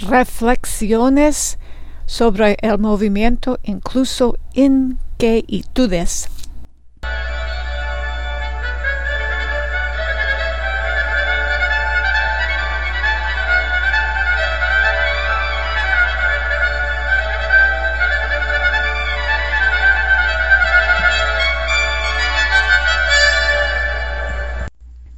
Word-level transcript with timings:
reflexiones 0.00 1.58
sobre 2.06 2.56
el 2.62 2.78
movimiento, 2.78 3.58
incluso 3.62 4.38
inquietudes. 4.54 6.28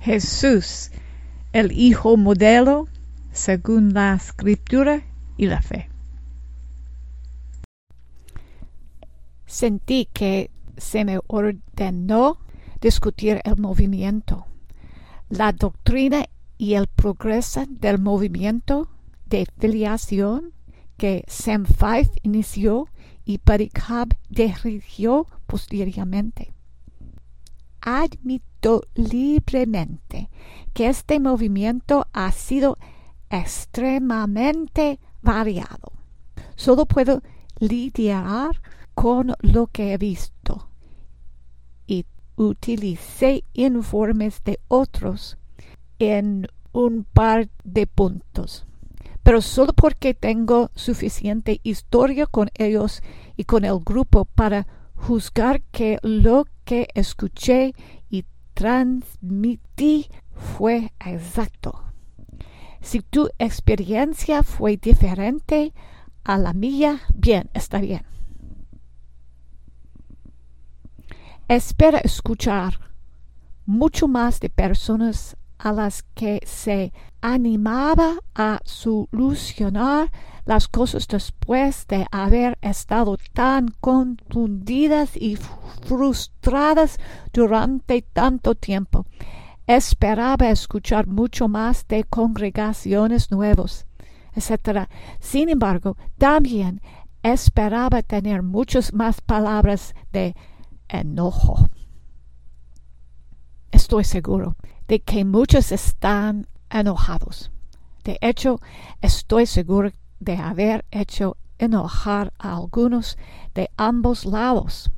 Jesús, 0.01 0.91
el 1.53 1.71
Hijo 1.71 2.17
modelo, 2.17 2.89
según 3.33 3.95
la 3.95 4.15
escritura 4.15 5.03
y 5.37 5.47
la 5.47 5.63
fe. 5.63 5.89
Sentí 9.47 10.09
que 10.13 10.51
se 10.77 11.05
me 11.05 11.19
ordenó 11.27 12.39
discutir 12.81 13.41
el 13.45 13.57
movimiento, 13.57 14.47
la 15.29 15.53
doctrina 15.53 16.27
y 16.57 16.75
el 16.75 16.87
progreso 16.87 17.65
del 17.69 17.99
movimiento 17.99 18.89
de 19.27 19.47
filiación 19.59 20.53
que 20.97 21.25
Sam 21.27 21.65
Fife 21.65 22.13
inició 22.23 22.89
y 23.25 23.39
Parikab 23.39 24.09
dirigió 24.29 25.27
posteriormente. 25.47 26.53
Admito 27.81 28.83
libremente 28.95 30.29
que 30.75 30.89
este 30.89 31.19
movimiento 31.19 32.07
ha 32.13 32.31
sido 32.33 32.77
extremadamente 33.31 35.01
variado. 35.23 35.93
Solo 36.57 36.87
puedo 36.87 37.23
lidiar 37.59 38.61
con 38.95 39.35
lo 39.41 39.69
que 39.69 39.93
he 39.93 39.99
visto 39.99 40.69
y 41.87 42.05
utilicé 42.37 43.45
informes 43.53 44.43
de 44.45 44.61
otros 44.69 45.39
en 45.99 46.49
un 46.73 47.05
par 47.05 47.49
de 47.65 47.87
puntos, 47.87 48.67
pero 49.23 49.41
solo 49.43 49.73
porque 49.73 50.15
tengo 50.15 50.71
suficiente 50.75 51.61
historia 51.63 52.27
con 52.27 52.51
ellos 52.55 53.03
y 53.37 53.45
con 53.45 53.65
el 53.65 53.79
grupo 53.81 54.25
para 54.25 54.67
juzgar 54.95 55.63
que 55.71 55.99
lo 56.03 56.47
que 56.65 56.89
escuché 56.95 57.75
y 58.09 58.25
transmití 58.55 60.09
fue 60.31 60.93
exacto. 61.05 61.90
Si 62.81 63.01
tu 63.01 63.29
experiencia 63.39 64.43
fue 64.43 64.77
diferente 64.77 65.73
a 66.25 66.39
la 66.39 66.53
mía, 66.53 67.01
bien, 67.15 67.51
está 67.55 67.79
bien. 67.79 68.05
Espera 71.49 71.99
escuchar 71.99 72.79
mucho 73.67 74.09
más 74.09 74.41
de 74.41 74.51
personas 74.51 75.37
a 75.59 75.73
las 75.73 76.03
que 76.15 76.41
se 76.47 76.93
animaba 77.21 78.19
a 78.35 78.61
solucionar 78.65 80.11
las 80.47 80.69
cosas 80.69 81.07
después 81.07 81.87
de 81.87 82.07
haber 82.11 82.59
estado 82.63 83.19
tan 83.35 83.69
confundidas 83.81 85.17
y 85.17 85.37
frustradas 85.87 86.99
durante 87.33 88.03
tanto 88.03 88.55
tiempo 88.55 89.07
esperaba 89.77 90.51
escuchar 90.51 91.07
mucho 91.07 91.47
más 91.47 91.87
de 91.87 92.03
congregaciones 92.03 93.31
nuevos, 93.31 93.87
etc. 94.35 94.89
Sin 95.21 95.49
embargo, 95.49 95.97
también 96.19 96.81
esperaba 97.23 98.03
tener 98.03 98.43
muchas 98.43 98.93
más 98.93 99.21
palabras 99.21 99.95
de 100.13 100.35
enojo. 100.89 101.69
Estoy 103.71 104.03
seguro 104.03 104.57
de 104.89 105.01
que 105.03 105.25
muchos 105.25 105.71
están 105.71 106.49
enojados. 106.69 107.53
De 108.03 108.19
hecho, 108.23 108.61
estoy 109.01 109.47
seguro 109.47 109.93
de 110.19 110.37
haber 110.37 110.85
hecho 110.91 111.37
enojar 111.59 112.33
a 112.39 112.57
algunos 112.57 113.17
de 113.55 113.71
ambos 113.77 114.25
lados. 114.25 114.91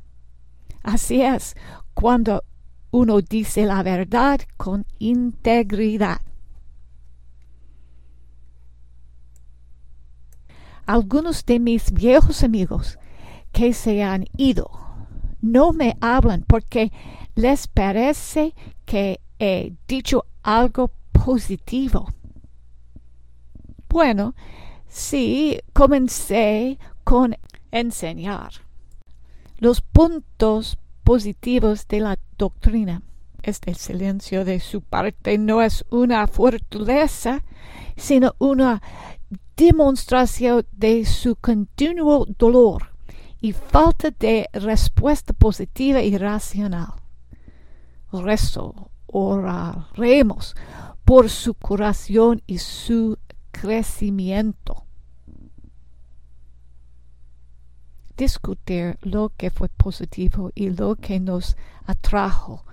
Así 0.83 1.21
es, 1.21 1.57
cuando 1.93 2.43
uno 2.93 3.23
dice 3.23 3.65
la 3.65 3.83
verdad 3.83 4.41
con 4.57 4.87
integridad. 4.99 6.21
Algunos 10.85 11.45
de 11.47 11.59
mis 11.59 11.91
viejos 11.91 12.43
amigos 12.45 12.99
que 13.51 13.73
se 13.73 14.03
han 14.03 14.27
ido 14.37 14.71
no 15.41 15.73
me 15.73 15.97
hablan 16.01 16.45
porque 16.47 16.93
les 17.35 17.67
parece 17.67 18.55
que 18.85 19.21
he 19.39 19.73
dicho 19.89 20.27
algo 20.43 20.91
positivo. 21.13 22.13
Bueno, 23.89 24.35
sí, 24.87 25.59
comencé 25.73 26.79
con 27.05 27.37
enseñar 27.71 28.53
los 29.59 29.81
puntos 29.81 30.77
positivos 31.05 31.87
de 31.89 32.01
la 32.01 32.19
doctrina. 32.39 33.03
Este 33.43 33.75
silencio 33.75 34.45
de 34.45 34.61
su 34.61 34.83
parte 34.83 35.37
no 35.39 35.63
es 35.63 35.85
una 35.91 36.27
fortaleza, 36.27 37.43
sino 37.97 38.35
una 38.39 38.83
demostración 39.57 40.65
de 40.73 41.05
su 41.05 41.37
continuo 41.37 42.27
dolor 42.39 42.93
y 43.41 43.53
falta 43.53 44.11
de 44.11 44.49
respuesta 44.53 45.33
positiva 45.33 46.03
y 46.03 46.17
racional. 46.17 46.95
Rezo, 48.13 48.91
oraremos 49.07 50.55
por 51.05 51.29
su 51.29 51.55
curación 51.55 52.43
y 52.47 52.59
su 52.59 53.19
crecimiento. 53.51 54.85
Discutir 58.17 58.99
lo 59.03 59.33
que 59.37 59.51
fue 59.51 59.69
positivo 59.69 60.51
y 60.55 60.71
lo 60.71 60.97
que 60.97 61.21
nos 61.21 61.57
atrajo 61.87 62.65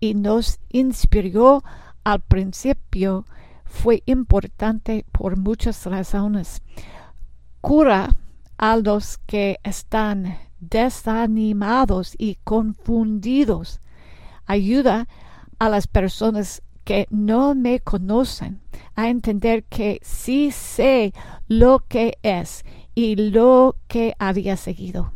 y 0.00 0.14
nos 0.14 0.58
inspiró 0.68 1.64
al 2.04 2.20
principio 2.20 3.24
fue 3.64 4.02
importante 4.06 5.04
por 5.12 5.36
muchas 5.36 5.86
razones. 5.86 6.62
Cura 7.60 8.14
a 8.56 8.76
los 8.76 9.18
que 9.18 9.58
están 9.62 10.38
desanimados 10.60 12.14
y 12.18 12.36
confundidos. 12.44 13.80
Ayuda 14.46 15.08
a 15.58 15.68
las 15.68 15.86
personas 15.86 16.62
que 16.84 17.06
no 17.10 17.54
me 17.54 17.80
conocen 17.80 18.60
a 18.94 19.08
entender 19.08 19.64
que 19.64 20.00
sí 20.02 20.50
sé 20.50 21.12
lo 21.48 21.80
que 21.88 22.18
es 22.22 22.64
y 22.94 23.16
lo 23.16 23.76
que 23.88 24.14
había 24.18 24.56
seguido. 24.56 25.12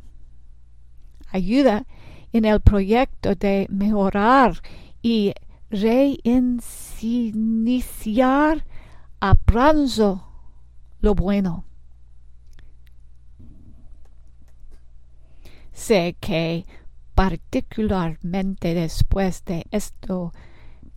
Ayuda 1.30 1.86
en 2.32 2.44
el 2.44 2.60
proyecto 2.60 3.34
de 3.34 3.66
mejorar 3.70 4.60
y 5.02 5.32
reiniciar 5.70 6.24
a 9.20 9.34
pronto 9.34 10.24
lo 11.00 11.14
bueno. 11.14 11.64
Sé 15.72 16.16
que 16.18 16.66
particularmente 17.14 18.74
después 18.74 19.44
de 19.44 19.66
esto, 19.70 20.32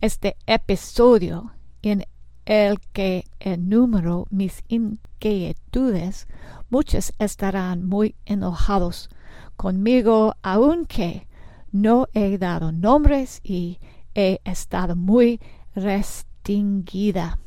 este 0.00 0.36
episodio 0.46 1.52
en 1.82 2.04
el 2.44 2.80
que 2.92 3.24
enumero 3.40 4.26
mis 4.30 4.62
inquietudes, 4.68 6.26
muchos 6.70 7.12
estarán 7.18 7.86
muy 7.86 8.14
enojados 8.26 9.08
conmigo, 9.56 10.34
aunque 10.42 11.28
no 11.70 12.08
he 12.12 12.38
dado 12.38 12.72
nombres 12.72 13.40
y 13.42 13.78
he 14.14 14.40
estado 14.44 14.96
muy 14.96 15.40
restringida. 15.74 17.38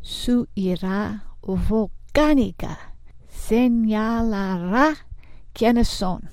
Su 0.00 0.48
ira 0.54 1.24
volcánica 1.42 2.94
señalará 3.28 4.94
quiénes 5.52 5.88
son 5.88 6.30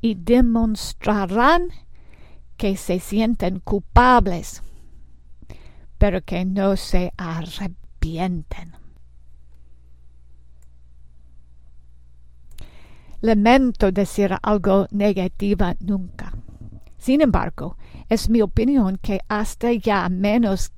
y 0.00 0.14
demostrarán 0.16 1.68
que 2.56 2.76
se 2.76 3.00
sienten 3.00 3.60
culpables, 3.60 4.62
pero 6.04 6.20
que 6.20 6.44
no 6.44 6.76
se 6.76 7.14
arrepienten. 7.16 8.76
Lamento 13.22 13.90
decir 13.90 14.36
algo 14.42 14.86
negativo 14.90 15.72
nunca. 15.80 16.34
Sin 16.98 17.22
embargo, 17.22 17.78
es 18.10 18.28
mi 18.28 18.42
opinión 18.42 18.98
que 18.98 19.20
hasta 19.28 19.72
ya 19.72 20.06
menos 20.10 20.74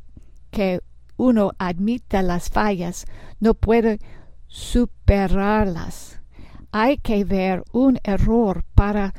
que 0.53 0.81
uno 1.17 1.51
admite 1.59 2.23
las 2.23 2.49
fallas, 2.49 3.05
no 3.41 3.55
puede 3.55 3.99
superarlas. 4.47 6.21
Hay 6.71 6.99
que 6.99 7.25
ver 7.25 7.65
un 7.73 7.99
error 8.05 8.65
para 8.77 9.13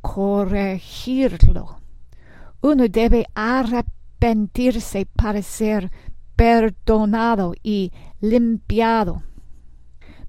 corregirlo. 0.00 1.76
Uno 2.62 2.88
debe 2.88 3.26
arrepentirse 3.36 4.01
para 5.16 5.42
ser 5.42 5.90
perdonado 6.36 7.54
y 7.62 7.92
limpiado. 8.20 9.24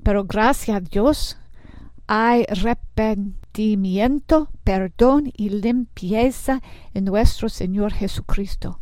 Pero 0.01 0.25
gracias 0.25 0.77
a 0.77 0.79
Dios 0.79 1.37
hay 2.07 2.43
arrepentimiento, 2.49 4.49
perdón 4.63 5.31
y 5.37 5.49
limpieza 5.49 6.61
en 6.93 7.05
nuestro 7.05 7.49
Señor 7.49 7.93
Jesucristo, 7.93 8.79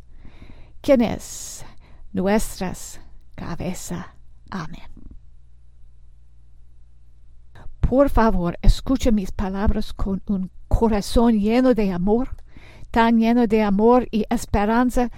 quien 0.79 1.01
es 1.01 1.65
nuestras 2.13 3.01
cabeza. 3.35 4.15
Amén. 4.49 4.89
Por 7.81 8.09
favor, 8.09 8.57
escuche 8.61 9.11
mis 9.11 9.33
palabras 9.33 9.91
con 9.91 10.21
un 10.27 10.49
corazón 10.69 11.37
lleno 11.37 11.73
de 11.73 11.91
amor, 11.91 12.40
tan 12.91 13.19
lleno 13.19 13.47
de 13.47 13.63
amor 13.63 14.07
y 14.11 14.25
esperanza 14.29 15.09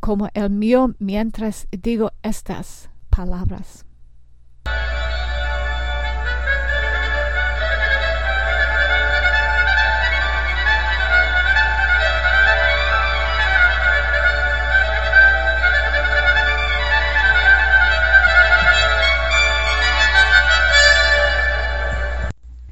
como 0.00 0.28
el 0.34 0.50
mío 0.50 0.94
mientras 0.98 1.66
digo 1.70 2.12
estas 2.22 2.90
palabras. 3.10 3.84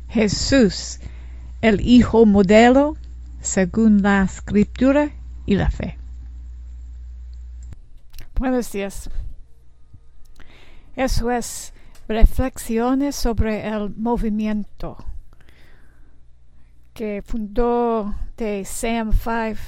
Jesús, 0.08 0.98
el 1.62 1.80
Hijo 1.80 2.26
modelo, 2.26 2.96
según 3.40 4.02
la 4.02 4.22
escritura 4.22 5.10
y 5.46 5.56
la 5.56 5.70
fe. 5.70 5.98
Buenos 8.34 8.70
días. 8.72 9.10
Eso 10.96 11.30
es 11.30 11.72
reflexiones 12.08 13.16
sobre 13.16 13.66
el 13.66 13.90
movimiento 13.96 14.96
que 16.94 17.22
fundó 17.24 18.14
de 18.36 18.64
Sam 18.64 19.12
Five 19.12 19.58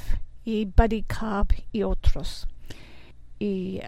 y 0.44 0.66
Buddy 0.66 1.04
Cobb 1.04 1.48
y 1.72 1.82
otros. 1.82 2.46
Y 3.38 3.80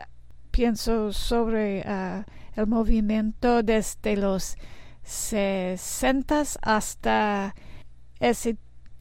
pienso 0.50 1.12
sobre 1.12 1.80
uh, 1.80 2.24
el 2.54 2.66
movimiento 2.66 3.62
desde 3.62 4.16
los 4.16 4.56
60 5.02 6.42
hasta 6.62 7.54
ese 8.20 8.56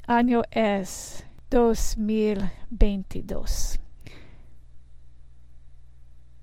año 0.07 0.43
es 0.51 1.25
2022. 1.49 3.79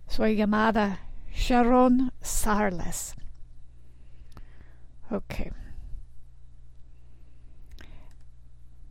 Soy 0.06 0.36
llamada 0.36 1.00
Sharon 1.32 2.12
Sarles. 2.20 3.14
Ok. 5.10 5.52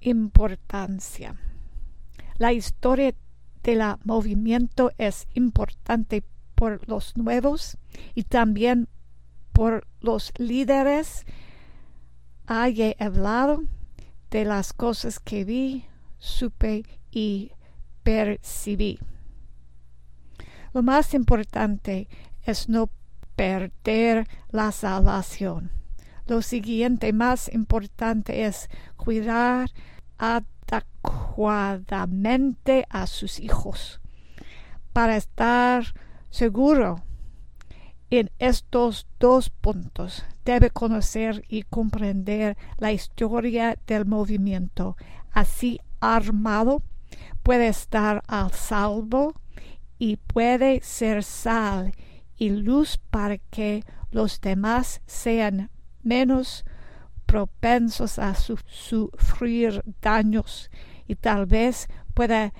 Importancia. 0.01 1.35
La 2.37 2.53
historia 2.53 3.13
del 3.63 3.81
movimiento 4.03 4.91
es 4.97 5.27
importante 5.33 6.23
por 6.55 6.87
los 6.87 7.17
nuevos 7.17 7.77
y 8.15 8.23
también 8.23 8.87
por 9.51 9.85
los 9.99 10.31
líderes 10.37 11.25
haya 12.45 12.95
hablado 12.99 13.63
de 14.31 14.45
las 14.45 14.73
cosas 14.73 15.19
que 15.19 15.43
vi, 15.43 15.85
supe 16.17 16.85
y 17.11 17.51
percibí. 18.03 18.99
Lo 20.73 20.81
más 20.83 21.13
importante 21.13 22.07
es 22.43 22.69
no 22.69 22.89
perder 23.35 24.27
la 24.51 24.71
salvación. 24.71 25.71
Lo 26.27 26.41
siguiente 26.41 27.11
más 27.13 27.53
importante 27.53 28.45
es 28.45 28.69
cuidar 28.97 29.69
adecuadamente 30.17 32.85
a 32.89 33.07
sus 33.07 33.39
hijos 33.39 34.01
para 34.93 35.17
estar 35.17 35.93
seguro 36.29 37.03
en 38.09 38.31
estos 38.39 39.07
dos 39.19 39.49
puntos 39.49 40.25
debe 40.45 40.71
conocer 40.71 41.43
y 41.47 41.63
comprender 41.63 42.57
la 42.77 42.91
historia 42.91 43.77
del 43.85 44.05
movimiento. 44.05 44.97
Así 45.31 45.79
armado 45.99 46.81
puede 47.43 47.67
estar 47.67 48.23
al 48.27 48.51
salvo 48.51 49.33
y 49.99 50.17
puede 50.17 50.81
ser 50.81 51.23
sal 51.23 51.93
y 52.37 52.49
luz 52.49 52.97
para 52.97 53.37
que 53.37 53.83
los 54.11 54.41
demás 54.41 55.01
sean 55.05 55.69
menos 56.01 56.65
propensos 57.25 58.17
a 58.17 58.33
sufrir 58.33 59.83
daños 60.01 60.71
y 61.07 61.15
tal 61.15 61.45
vez 61.45 61.87
pueda 62.15 62.53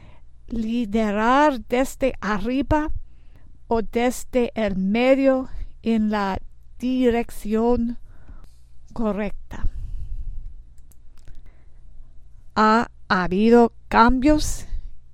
liderar 0.47 1.61
desde 1.67 2.13
arriba 2.21 2.91
o 3.69 3.83
desde 3.83 4.51
el 4.55 4.75
medio 4.75 5.47
en 5.83 6.09
la 6.09 6.39
dirección 6.79 7.99
correcta. 8.93 9.65
Ha 12.55 12.89
habido 13.07 13.73
cambios 13.87 14.65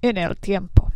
en 0.01 0.17
el 0.17 0.37
tiempo. 0.37 0.91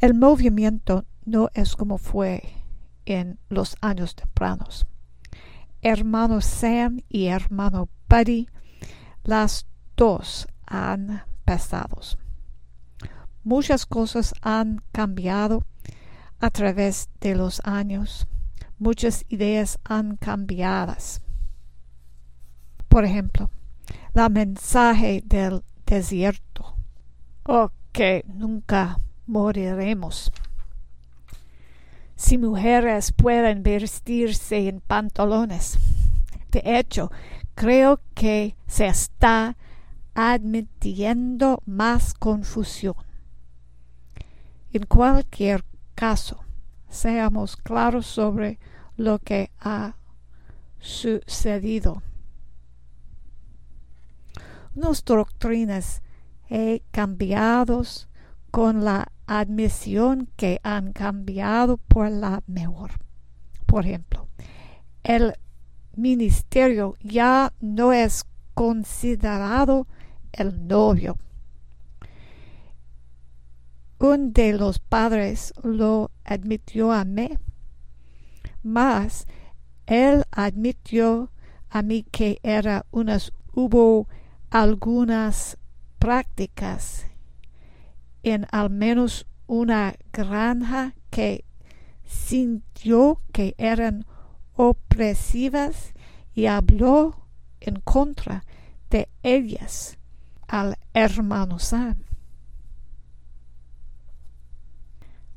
El 0.00 0.14
movimiento 0.14 1.04
no 1.24 1.48
es 1.54 1.76
como 1.76 1.96
fue 1.96 2.42
en 3.06 3.38
los 3.48 3.76
años 3.80 4.16
tempranos. 4.16 4.84
Hermano 5.80 6.40
Sam 6.40 7.02
y 7.08 7.26
hermano 7.26 7.88
Buddy, 8.08 8.48
las 9.22 9.64
dos 9.96 10.48
han 10.66 11.22
pasado. 11.44 12.00
Muchas 13.44 13.86
cosas 13.86 14.34
han 14.40 14.82
cambiado 14.92 15.64
a 16.38 16.50
través 16.50 17.08
de 17.20 17.34
los 17.34 17.60
años. 17.64 18.26
Muchas 18.78 19.24
ideas 19.28 19.78
han 19.84 20.16
cambiado. 20.16 20.94
Por 22.88 23.04
ejemplo, 23.04 23.50
la 24.14 24.28
mensaje 24.28 25.22
del 25.24 25.62
desierto. 25.86 26.76
O 27.44 27.70
que 27.92 28.24
nunca 28.26 28.98
moriremos. 29.26 30.32
Si 32.14 32.38
mujeres 32.38 33.12
pueden 33.12 33.62
vestirse 33.62 34.68
en 34.68 34.80
pantalones. 34.80 35.78
De 36.50 36.62
hecho, 36.64 37.10
creo 37.54 38.00
que 38.14 38.54
se 38.66 38.86
está 38.86 39.56
admitiendo 40.14 41.62
más 41.66 42.14
confusión. 42.14 42.94
En 44.72 44.86
cualquier 44.86 45.64
caso, 45.94 46.42
seamos 46.88 47.56
claros 47.56 48.06
sobre 48.06 48.58
lo 48.96 49.18
que 49.18 49.50
ha 49.60 49.96
sucedido. 50.78 52.02
Unas 54.74 55.04
doctrinas 55.04 56.02
he 56.48 56.82
cambiado 56.90 57.82
con 58.50 58.82
la 58.82 59.12
admisión 59.26 60.30
que 60.36 60.58
han 60.62 60.94
cambiado 60.94 61.76
por 61.76 62.10
la 62.10 62.42
mejor. 62.46 62.92
Por 63.66 63.84
ejemplo, 63.84 64.28
el 65.02 65.34
ministerio 65.96 66.96
ya 67.02 67.52
no 67.60 67.92
es 67.92 68.24
considerado 68.54 69.86
el 70.32 70.66
novio 70.66 71.18
un 74.02 74.32
de 74.32 74.52
los 74.52 74.80
padres 74.80 75.54
lo 75.62 76.10
admitió 76.24 76.90
a 76.92 77.04
mí, 77.04 77.38
mas 78.64 79.28
él 79.86 80.24
admitió 80.32 81.30
a 81.70 81.82
mí 81.82 82.04
que 82.10 82.40
era 82.42 82.84
unas 82.90 83.32
hubo 83.52 84.08
algunas 84.50 85.56
prácticas 86.00 87.06
en 88.24 88.46
al 88.50 88.70
menos 88.70 89.26
una 89.46 89.94
granja 90.12 90.94
que 91.10 91.44
sintió 92.04 93.20
que 93.32 93.54
eran 93.56 94.04
opresivas 94.54 95.94
y 96.34 96.46
habló 96.46 97.28
en 97.60 97.76
contra 97.76 98.44
de 98.90 99.08
ellas 99.22 99.96
al 100.48 100.76
hermano. 100.92 101.58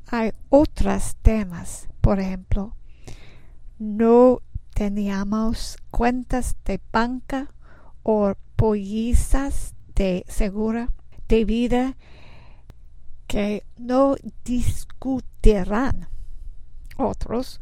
Hay 0.08 0.32
otros 0.50 1.16
temas, 1.22 1.88
por 2.02 2.20
ejemplo, 2.20 2.76
no 3.80 4.42
teníamos 4.74 5.78
cuentas 5.92 6.56
de 6.66 6.80
banca 6.92 7.54
o 8.04 8.34
pollizas 8.56 9.74
de 9.96 10.26
segura 10.28 10.90
de 11.28 11.46
vida 11.46 11.98
que 13.28 13.66
no 13.78 14.16
discutirán. 14.44 16.08
Otros, 16.98 17.60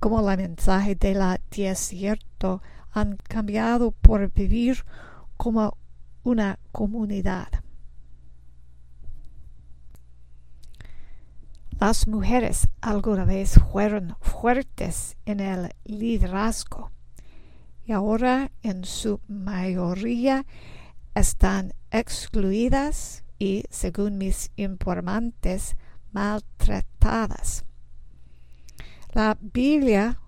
como 0.00 0.28
el 0.28 0.36
mensaje 0.36 0.94
de 0.94 1.14
la 1.14 1.40
desierto, 1.50 2.62
han 2.90 3.16
cambiado 3.16 3.90
por 3.90 4.32
vivir 4.32 4.84
como 5.36 5.76
una 6.22 6.58
comunidad. 6.72 7.63
Las 11.80 12.06
mujeres 12.06 12.68
alguna 12.80 13.24
vez 13.24 13.60
fueron 13.72 14.16
fuertes 14.20 15.16
en 15.26 15.40
el 15.40 15.70
liderazgo 15.84 16.92
y 17.84 17.92
ahora 17.92 18.52
en 18.62 18.84
su 18.84 19.20
mayoría 19.28 20.46
están 21.14 21.74
excluidas 21.90 23.24
y, 23.38 23.64
según 23.70 24.18
mis 24.18 24.50
informantes, 24.56 25.76
maltratadas. 26.12 27.64
La 29.12 29.36
Biblia 29.40 30.20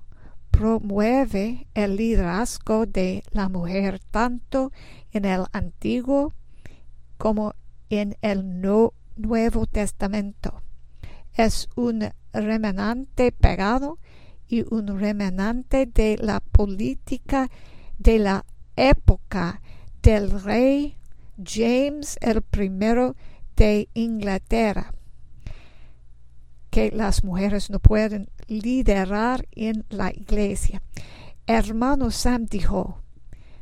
promueve 0.50 1.68
el 1.74 1.96
liderazgo 1.96 2.86
de 2.86 3.22
la 3.30 3.48
mujer 3.48 4.00
tanto 4.10 4.72
en 5.12 5.24
el 5.24 5.44
Antiguo 5.52 6.34
como 7.18 7.54
en 7.88 8.16
el 8.20 8.60
Nuevo 9.16 9.66
Testamento 9.66 10.65
es 11.36 11.68
un 11.76 12.08
remanente 12.32 13.30
pegado 13.30 13.98
y 14.48 14.64
un 14.72 14.98
remanente 14.98 15.86
de 15.86 16.16
la 16.18 16.40
política 16.40 17.50
de 17.98 18.18
la 18.18 18.44
época 18.74 19.60
del 20.02 20.42
rey 20.42 20.96
James 21.42 22.18
el 22.20 22.42
I 22.52 23.12
de 23.56 23.88
Inglaterra, 23.94 24.94
que 26.70 26.90
las 26.90 27.24
mujeres 27.24 27.70
no 27.70 27.80
pueden 27.80 28.28
liderar 28.48 29.46
en 29.52 29.84
la 29.90 30.10
iglesia. 30.10 30.82
Hermano 31.46 32.10
Sam 32.10 32.46
dijo, 32.46 33.02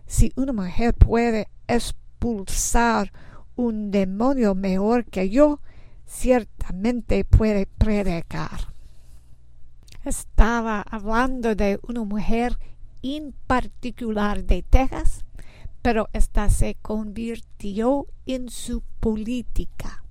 si 0.07 0.33
una 0.37 0.53
mujer 0.53 0.95
puede 0.95 1.49
expulsar 1.67 3.13
un 3.57 3.91
demonio 3.91 4.55
mejor 4.55 5.05
que 5.05 5.31
yo, 5.31 5.61
ciertamente 6.07 7.25
puede 7.25 7.67
predicar. 7.67 8.73
Estaba 10.05 10.83
hablando 10.83 11.55
de 11.55 11.81
una 11.87 12.05
mujer 12.05 12.59
en 13.03 13.33
particular 13.47 14.45
de 14.45 14.63
Texas, 14.63 15.25
pero 15.83 16.09
esta 16.13 16.49
se 16.51 16.77
convirtió 16.77 18.07
en 18.27 18.49
su 18.49 18.83
política. 19.01 20.05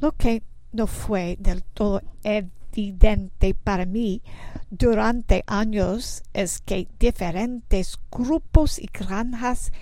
Lo 0.00 0.12
que 0.12 0.42
no 0.72 0.86
fue 0.86 1.36
del 1.40 1.64
todo 1.64 2.02
evidente 2.22 3.54
para 3.54 3.84
mí 3.84 4.22
durante 4.70 5.42
años 5.46 6.22
es 6.32 6.60
que 6.60 6.88
diferentes 7.00 7.98
grupos 8.10 8.78
y 8.78 8.86
granjas 8.86 9.72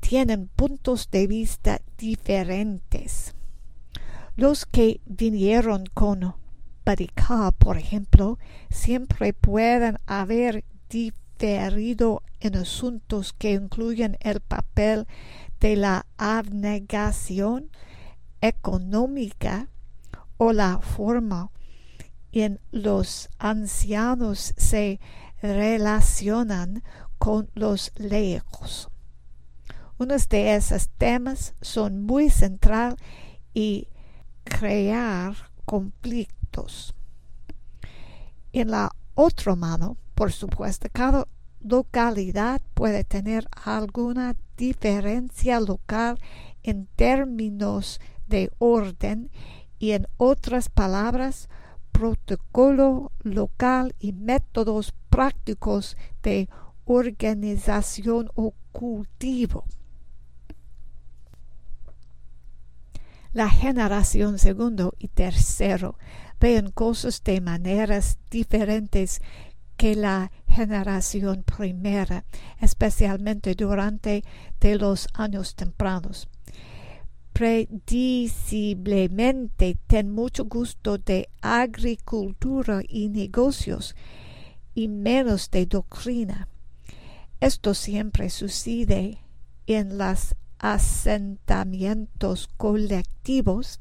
tienen 0.00 0.48
puntos 0.48 1.10
de 1.10 1.26
vista 1.26 1.80
diferentes. 1.96 3.34
Los 4.36 4.66
que 4.66 5.00
vinieron 5.06 5.84
con 5.92 6.34
Baricá, 6.84 7.52
por 7.52 7.76
ejemplo, 7.78 8.38
siempre 8.70 9.32
pueden 9.32 9.98
haber 10.06 10.64
diferido 10.88 12.22
en 12.40 12.56
asuntos 12.56 13.32
que 13.32 13.52
incluyen 13.52 14.16
el 14.20 14.40
papel 14.40 15.06
de 15.60 15.76
la 15.76 16.06
abnegación 16.16 17.70
económica 18.40 19.68
o 20.38 20.52
la 20.52 20.78
forma 20.78 21.50
en 22.32 22.60
los 22.70 23.28
ancianos 23.38 24.54
se 24.56 25.00
relacionan 25.42 26.82
con 27.18 27.50
los 27.54 27.92
laicos. 27.96 28.88
Unos 30.00 30.30
de 30.30 30.54
esos 30.54 30.88
temas 30.96 31.52
son 31.60 32.00
muy 32.00 32.30
central 32.30 32.96
y 33.52 33.86
crear 34.44 35.34
conflictos. 35.66 36.94
En 38.54 38.70
la 38.70 38.96
otra 39.14 39.54
mano, 39.56 39.98
por 40.14 40.32
supuesto, 40.32 40.88
cada 40.90 41.28
localidad 41.60 42.62
puede 42.72 43.04
tener 43.04 43.46
alguna 43.62 44.36
diferencia 44.56 45.60
local 45.60 46.18
en 46.62 46.86
términos 46.96 48.00
de 48.26 48.50
orden 48.56 49.30
y 49.78 49.90
en 49.90 50.08
otras 50.16 50.70
palabras, 50.70 51.50
protocolo 51.92 53.12
local 53.22 53.94
y 53.98 54.14
métodos 54.14 54.94
prácticos 55.10 55.98
de 56.22 56.48
organización 56.86 58.30
o 58.34 58.54
cultivo. 58.72 59.66
La 63.32 63.48
generación 63.48 64.40
segundo 64.40 64.96
y 64.98 65.06
tercero 65.06 65.96
ven 66.40 66.72
cosas 66.72 67.22
de 67.22 67.40
maneras 67.40 68.18
diferentes 68.28 69.20
que 69.76 69.94
la 69.94 70.32
generación 70.48 71.44
primera, 71.44 72.24
especialmente 72.60 73.54
durante 73.54 74.24
de 74.58 74.74
los 74.74 75.06
años 75.14 75.54
tempranos. 75.54 76.28
Prediciblemente 77.32 79.78
ten 79.86 80.10
mucho 80.10 80.46
gusto 80.46 80.98
de 80.98 81.28
agricultura 81.40 82.82
y 82.86 83.10
negocios 83.10 83.94
y 84.74 84.88
menos 84.88 85.52
de 85.52 85.66
doctrina. 85.66 86.48
Esto 87.38 87.74
siempre 87.74 88.28
sucede 88.28 89.18
en 89.66 89.98
las 89.98 90.34
asentamientos 90.60 92.48
colectivos 92.56 93.80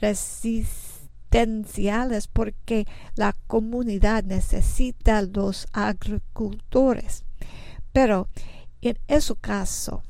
resistenciales 0.00 2.28
porque 2.28 2.86
la 3.16 3.34
comunidad 3.46 4.24
necesita 4.24 5.20
los 5.22 5.66
agricultores. 5.72 7.24
Pero 7.92 8.28
en 8.80 8.98
ese 9.08 9.34
caso 9.36 10.02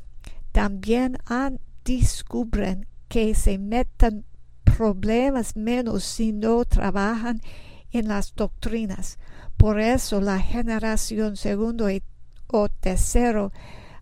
también 0.52 1.18
han, 1.24 1.58
descubren 1.84 2.86
que 3.08 3.34
se 3.34 3.58
meten 3.58 4.24
problemas 4.64 5.56
menos 5.56 6.04
si 6.04 6.32
no 6.32 6.64
trabajan 6.64 7.40
en 7.92 8.08
las 8.08 8.34
doctrinas. 8.34 9.18
Por 9.56 9.80
eso 9.80 10.20
la 10.20 10.40
generación 10.40 11.36
segundo 11.36 11.88
o 12.48 12.68
tercero 12.68 13.52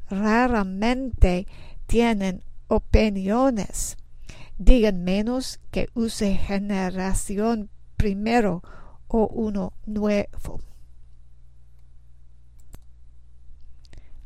raramente 0.08 1.46
tienen 1.86 2.42
opiniones. 2.68 3.96
Digan 4.58 5.02
menos 5.04 5.60
que 5.70 5.88
use 5.94 6.36
generación 6.36 7.70
primero 7.96 8.62
o 9.08 9.26
uno 9.26 9.72
nuevo. 9.86 10.60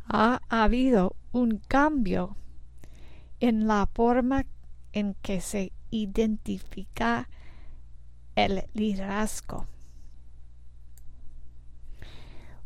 Ha 0.06 0.40
habido 0.48 1.16
un 1.32 1.58
cambio 1.58 2.36
en 3.40 3.66
la 3.66 3.88
forma 3.92 4.46
en 4.92 5.14
que 5.14 5.40
se 5.40 5.72
identifica 5.90 7.28
el 8.34 8.64
liderazgo. 8.72 9.66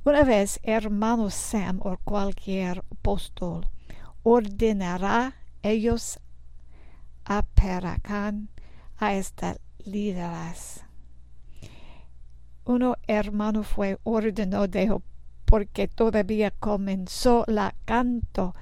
Una 0.04 0.24
vez 0.24 0.60
hermano 0.62 1.30
Sam 1.30 1.80
o 1.82 1.96
cualquier 1.98 2.84
apóstol 2.90 3.68
ordenará 4.22 5.34
ellos 5.62 6.18
aparacan 7.24 8.48
a 8.98 9.14
esta 9.14 9.56
líderes. 9.84 10.84
Uno 12.64 12.96
hermano 13.06 13.62
fue 13.64 13.98
ordenado 14.04 14.68
dejo 14.68 15.02
porque 15.44 15.88
todavía 15.88 16.50
comenzó 16.50 17.44
la 17.46 17.74
canto 17.84 18.54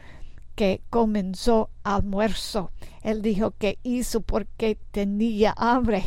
que 0.54 0.82
comenzó 0.90 1.70
almuerzo. 1.84 2.70
Él 3.02 3.22
dijo 3.22 3.52
que 3.52 3.78
hizo 3.82 4.22
porque 4.22 4.76
tenía 4.90 5.54
hambre. 5.56 6.02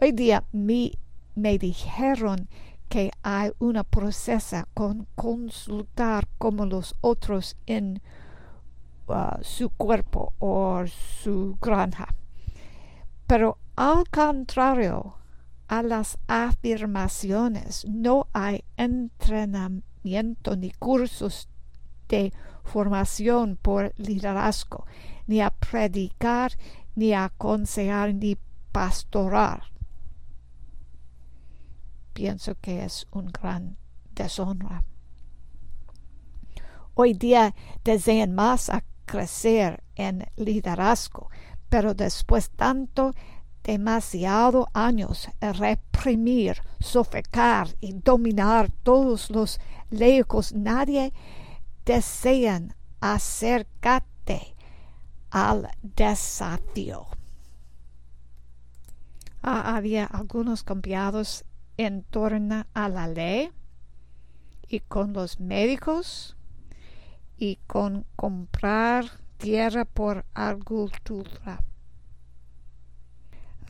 Hoy 0.00 0.12
día 0.12 0.44
me 0.52 1.58
dijeron 1.58 2.48
que 2.92 3.10
hay 3.22 3.50
una 3.58 3.84
procesa 3.84 4.68
con 4.74 5.06
consultar 5.14 6.28
como 6.36 6.66
los 6.66 6.94
otros 7.00 7.56
en 7.64 8.02
uh, 9.06 9.42
su 9.42 9.70
cuerpo 9.70 10.34
o 10.38 10.84
su 10.86 11.56
granja. 11.58 12.08
Pero 13.26 13.56
al 13.76 14.06
contrario 14.10 15.14
a 15.68 15.82
las 15.82 16.18
afirmaciones, 16.26 17.86
no 17.88 18.26
hay 18.34 18.62
entrenamiento 18.76 20.54
ni 20.54 20.70
cursos 20.72 21.48
de 22.10 22.30
formación 22.62 23.56
por 23.56 23.94
liderazgo, 23.96 24.84
ni 25.26 25.40
a 25.40 25.48
predicar, 25.48 26.52
ni 26.94 27.14
a 27.14 27.24
aconsejar, 27.24 28.12
ni 28.12 28.36
pastorar. 28.70 29.62
Pienso 32.12 32.54
que 32.60 32.84
es 32.84 33.06
un 33.10 33.26
gran 33.26 33.76
deshonra. 34.14 34.84
Hoy 36.94 37.14
día 37.14 37.54
desean 37.84 38.34
más 38.34 38.68
a 38.68 38.84
crecer 39.06 39.82
en 39.94 40.26
liderazgo, 40.36 41.30
pero 41.68 41.94
después 41.94 42.50
tanto 42.50 43.12
demasiado 43.64 44.68
años 44.74 45.28
reprimir, 45.40 46.60
sofocar 46.80 47.68
y 47.80 47.92
dominar 47.94 48.70
todos 48.82 49.30
los 49.30 49.60
laicos, 49.90 50.52
nadie 50.52 51.12
desean 51.86 52.74
acercarte 53.00 54.54
al 55.30 55.70
desafío. 55.82 57.06
Ah, 59.42 59.76
había 59.76 60.04
algunos 60.04 60.62
cambiados 60.62 61.44
en 61.82 62.02
torno 62.02 62.66
a 62.74 62.88
la 62.88 63.08
ley 63.08 63.50
y 64.68 64.80
con 64.80 65.12
los 65.12 65.40
médicos 65.40 66.36
y 67.36 67.56
con 67.66 68.06
comprar 68.16 69.06
tierra 69.36 69.84
por 69.84 70.24
agricultura. 70.34 71.62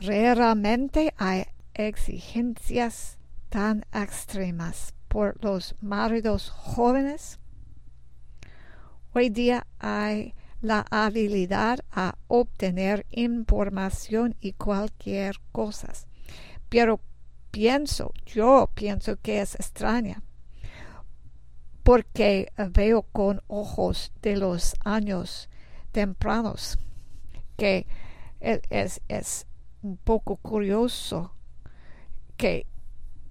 Raramente 0.01 1.15
hay 1.17 1.45
exigencias 1.75 3.19
tan 3.49 3.85
extremas 3.93 4.95
por 5.09 5.43
los 5.45 5.75
maridos 5.81 6.51
jóvenes. 6.51 7.39
Hoy 9.13 9.29
día 9.31 9.67
hay 9.79 10.35
la 10.61 10.87
habilidad 10.91 11.81
a 11.91 12.17
obtener 12.29 13.05
información 13.11 14.37
y 14.41 14.53
cualquier 14.53 15.37
cosa. 15.51 15.93
Pero 16.69 17.01
pienso, 17.53 18.13
yo 18.27 18.69
pienso 18.75 19.17
que 19.21 19.41
es 19.41 19.55
extraña, 19.55 20.25
porque 21.85 22.53
veo 22.71 23.03
con 23.03 23.41
ojos 23.47 24.13
de 24.23 24.37
los 24.37 24.75
años 24.85 25.49
tempranos 25.93 26.79
que 27.57 27.87
es, 28.41 29.01
es 29.09 29.47
un 29.83 29.97
poco 29.97 30.37
curioso 30.37 31.33
que 32.37 32.67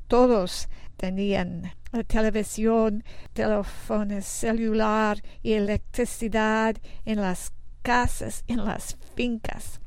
todos 0.07 0.69
tenían 0.95 1.73
televisión, 2.07 3.03
teléfono 3.33 4.21
celular 4.21 5.21
y 5.41 5.53
electricidad 5.53 6.77
en 7.03 7.19
las 7.19 7.51
casas, 7.81 8.43
en 8.47 8.63
las 8.63 8.95
fincas. 9.15 9.81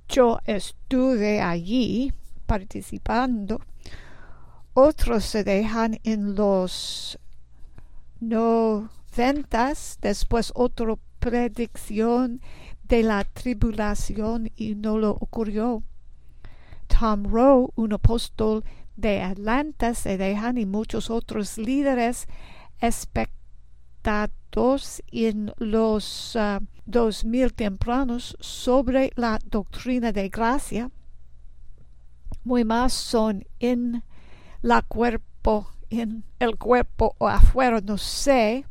Yo 0.09 0.39
estuve 0.45 1.41
allí 1.41 2.13
participando. 2.47 3.61
Otros 4.73 5.25
se 5.25 5.45
dejan 5.45 6.01
en 6.05 6.35
los 6.35 7.19
noventas, 9.19 9.99
después 10.01 10.53
otra 10.55 10.95
predicción 11.19 12.41
de 12.85 13.03
la 13.03 13.25
tribulación 13.25 14.51
y 14.57 14.75
no 14.77 14.97
lo 14.99 15.11
ocurrió. 15.11 15.83
Tom 16.87 17.25
Rowe, 17.25 17.73
un 17.75 17.93
apóstol 17.93 18.65
de 18.97 19.23
Atlanta, 19.23 19.95
se 19.95 20.17
dejan 20.17 20.57
y 20.57 20.67
muchos 20.67 21.11
otros 21.11 21.59
líderes 21.59 22.27
espectaculares 22.81 23.39
en 25.13 25.53
los 25.59 26.35
uh, 26.35 26.65
dos 26.87 27.25
mil 27.25 27.53
tempranos 27.53 28.37
sobre 28.41 29.13
la 29.15 29.39
doctrina 29.45 30.11
de 30.11 30.31
gracia, 30.31 30.91
muy 32.45 32.65
más 32.65 32.95
son 32.95 33.45
en 33.61 34.03
la 34.63 34.81
cuerpo, 34.81 35.69
en 35.91 36.25
el 36.39 36.57
cuerpo 36.57 37.15
o 37.19 37.29
afuera, 37.29 37.83
no 37.83 37.99
sé. 37.99 38.65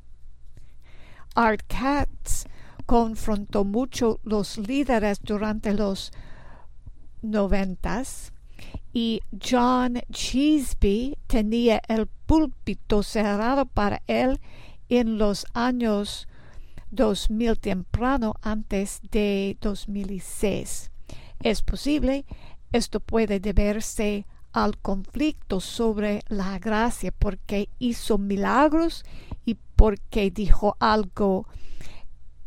Art 1.38 1.62
Katz 1.68 2.46
confrontó 2.88 3.64
mucho 3.64 4.20
los 4.24 4.58
líderes 4.58 5.20
durante 5.22 5.72
los 5.72 6.12
noventas 7.22 8.34
y 8.92 9.22
John 9.40 10.02
Cheeseby 10.12 11.16
tenía 11.28 11.80
el 11.88 12.08
púlpito 12.08 13.04
cerrado 13.04 13.68
para 13.68 14.02
él 14.08 14.40
en 14.90 15.20
los 15.20 15.46
años 15.54 16.28
2000 16.90 17.60
temprano 17.60 18.34
antes 18.42 19.00
de 19.12 19.58
2006. 19.62 20.90
Es 21.44 21.62
posible, 21.62 22.26
esto 22.72 23.00
puede 23.00 23.40
deberse 23.40 24.26
al 24.52 24.78
conflicto 24.78 25.60
sobre 25.60 26.22
la 26.28 26.60
gracia 26.60 27.12
porque 27.12 27.70
hizo 27.80 28.18
milagros 28.18 29.04
y 29.46 29.56
porque 29.76 30.32
dijo 30.32 30.76
algo 30.80 31.48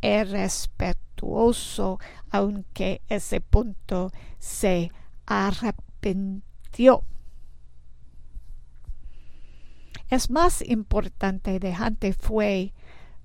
irrespetuoso, 0.03 1.99
aunque 2.31 3.03
ese 3.09 3.41
punto 3.41 4.11
se 4.39 4.91
arrepintió. 5.27 7.05
Es 10.09 10.29
más 10.29 10.63
importante 10.63 11.61
dejante 11.61 12.13
fue 12.13 12.75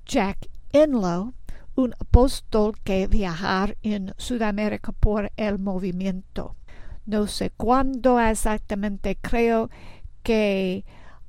Jack 0.06 0.50
Inlow, 0.72 1.34
un 1.76 1.94
apóstol 2.00 2.78
que 2.84 3.08
viajar 3.08 3.76
en 3.82 4.14
Sudamérica 4.18 4.92
por 4.92 5.32
el 5.36 5.58
movimiento. 5.58 6.56
No 7.06 7.28
sé 7.28 7.52
cuándo 7.52 8.20
exactamente, 8.20 9.16
creo 9.22 9.70
que 10.24 10.84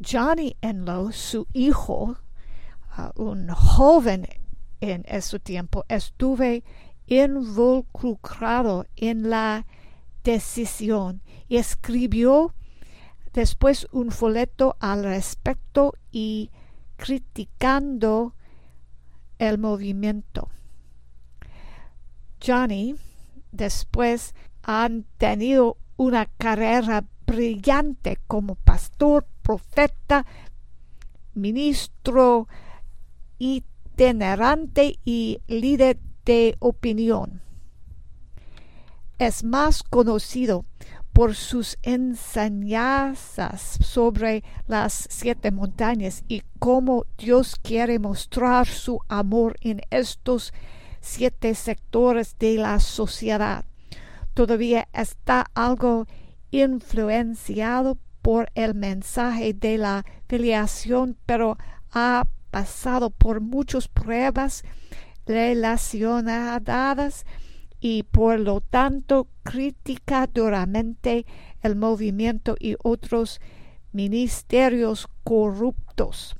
Johnny 0.00 0.56
Enlow, 0.62 1.12
su 1.12 1.46
hijo, 1.52 2.16
uh, 2.96 3.22
un 3.22 3.48
joven 3.48 4.26
en 4.80 5.04
ese 5.08 5.40
tiempo, 5.40 5.84
estuve 5.88 6.62
involucrado 7.06 8.86
en 8.96 9.28
la 9.28 9.66
decisión 10.22 11.20
y 11.48 11.56
escribió 11.56 12.54
después 13.32 13.88
un 13.92 14.10
folleto 14.10 14.76
al 14.78 15.04
respecto 15.04 15.94
y 16.12 16.50
criticando 16.98 18.34
el 19.38 19.56
movimiento. 19.56 20.50
Johnny 22.44 22.96
después 23.52 24.34
han 24.62 25.04
tenido 25.16 25.78
una 25.96 26.26
carrera 26.26 27.04
brillante 27.26 28.18
como 28.26 28.56
pastor, 28.56 29.26
profeta, 29.42 30.26
ministro 31.34 32.48
itinerante 33.38 34.98
y 35.04 35.40
líder 35.46 35.98
de 36.24 36.56
opinión. 36.58 37.40
Es 39.18 39.44
más 39.44 39.82
conocido 39.82 40.64
por 41.18 41.34
sus 41.34 41.78
enseñanzas 41.82 43.60
sobre 43.60 44.44
las 44.68 45.08
siete 45.10 45.50
montañas 45.50 46.22
y 46.28 46.44
cómo 46.60 47.06
Dios 47.18 47.56
quiere 47.60 47.98
mostrar 47.98 48.68
su 48.68 49.00
amor 49.08 49.56
en 49.60 49.80
estos 49.90 50.52
siete 51.00 51.56
sectores 51.56 52.36
de 52.38 52.58
la 52.58 52.78
sociedad. 52.78 53.64
Todavía 54.32 54.86
está 54.92 55.46
algo 55.54 56.06
influenciado 56.52 57.98
por 58.22 58.52
el 58.54 58.76
mensaje 58.76 59.54
de 59.54 59.76
la 59.76 60.04
filiación, 60.28 61.16
pero 61.26 61.58
ha 61.90 62.28
pasado 62.52 63.10
por 63.10 63.40
muchas 63.40 63.88
pruebas 63.88 64.62
relacionadas 65.26 67.26
y 67.80 68.02
por 68.02 68.40
lo 68.40 68.60
tanto 68.60 69.28
critica 69.42 70.26
duramente 70.26 71.26
el 71.62 71.76
movimiento 71.76 72.56
y 72.58 72.76
otros 72.82 73.40
ministerios 73.92 75.08
corruptos. 75.24 76.36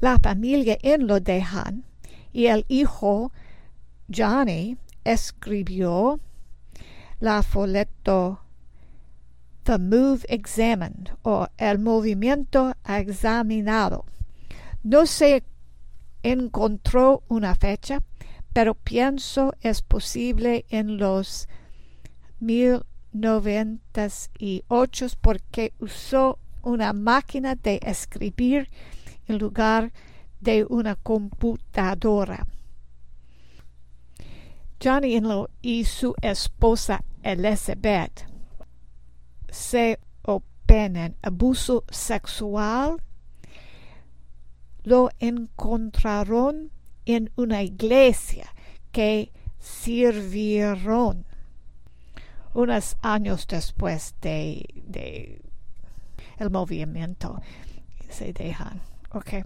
La 0.00 0.18
familia 0.18 0.78
en 0.82 1.06
lo 1.06 1.20
dejan 1.20 1.84
y 2.32 2.46
el 2.46 2.64
hijo 2.68 3.32
Johnny 4.14 4.76
escribió 5.04 6.20
la 7.20 7.42
folleto 7.42 8.40
The 9.62 9.78
Move 9.78 10.26
Examined 10.28 11.10
o 11.22 11.48
El 11.56 11.78
Movimiento 11.78 12.74
Examinado. 12.86 14.04
No 14.82 15.06
se 15.06 15.42
encontró 16.22 17.22
una 17.28 17.54
fecha, 17.54 18.02
pero 18.54 18.74
pienso 18.74 19.52
es 19.60 19.82
posible 19.82 20.64
en 20.70 20.96
los 20.96 21.46
1098 22.40 25.06
porque 25.20 25.74
usó 25.80 26.38
una 26.62 26.94
máquina 26.94 27.56
de 27.56 27.80
escribir 27.82 28.70
en 29.26 29.38
lugar 29.38 29.92
de 30.40 30.64
una 30.64 30.94
computadora. 30.94 32.46
Johnny 34.82 35.16
Inlow 35.16 35.48
y 35.60 35.84
su 35.84 36.14
esposa 36.22 37.04
Elizabeth 37.22 38.26
se 39.48 39.98
oponen 40.22 41.16
abuso 41.22 41.84
sexual 41.90 43.02
lo 44.84 45.10
encontraron 45.18 46.70
en 47.06 47.30
una 47.36 47.62
iglesia 47.62 48.52
que 48.92 49.32
sirvieron 49.58 51.26
unos 52.54 52.96
años 53.02 53.46
después 53.46 54.14
de, 54.20 55.40
el 56.38 56.50
movimiento. 56.50 57.40
Se 58.08 58.32
dejan 58.32 58.80
ok. 59.10 59.44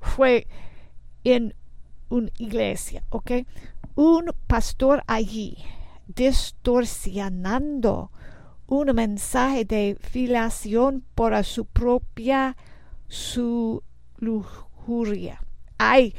Fue 0.00 0.46
en 1.24 1.54
una 2.08 2.30
iglesia 2.38 3.02
ok. 3.10 3.32
Un 3.96 4.32
pastor 4.46 5.02
allí 5.06 5.58
distorsionando 6.06 8.12
un 8.68 8.94
mensaje 8.94 9.64
de 9.64 9.96
filiación 10.00 11.04
por 11.14 11.44
su 11.44 11.64
propia 11.64 12.56
su 13.08 13.82
lujuria. 14.18 15.45
Hay 15.78 16.14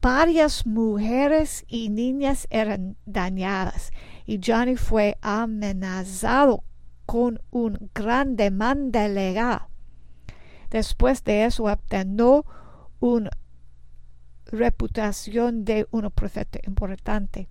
varias 0.00 0.66
mujeres 0.66 1.64
y 1.68 1.90
niñas 1.90 2.46
eran 2.50 2.96
dañadas 3.04 3.92
y 4.26 4.40
Johnny 4.44 4.76
fue 4.76 5.18
amenazado 5.20 6.64
con 7.06 7.40
un 7.50 7.90
gran 7.94 8.36
demanda 8.36 9.08
legal. 9.08 9.62
Después 10.70 11.24
de 11.24 11.44
eso 11.44 11.64
obtuvo 11.64 12.46
una 13.00 13.30
reputación 14.46 15.64
de 15.64 15.86
un 15.90 16.10
profeta 16.10 16.60
importante. 16.66 17.48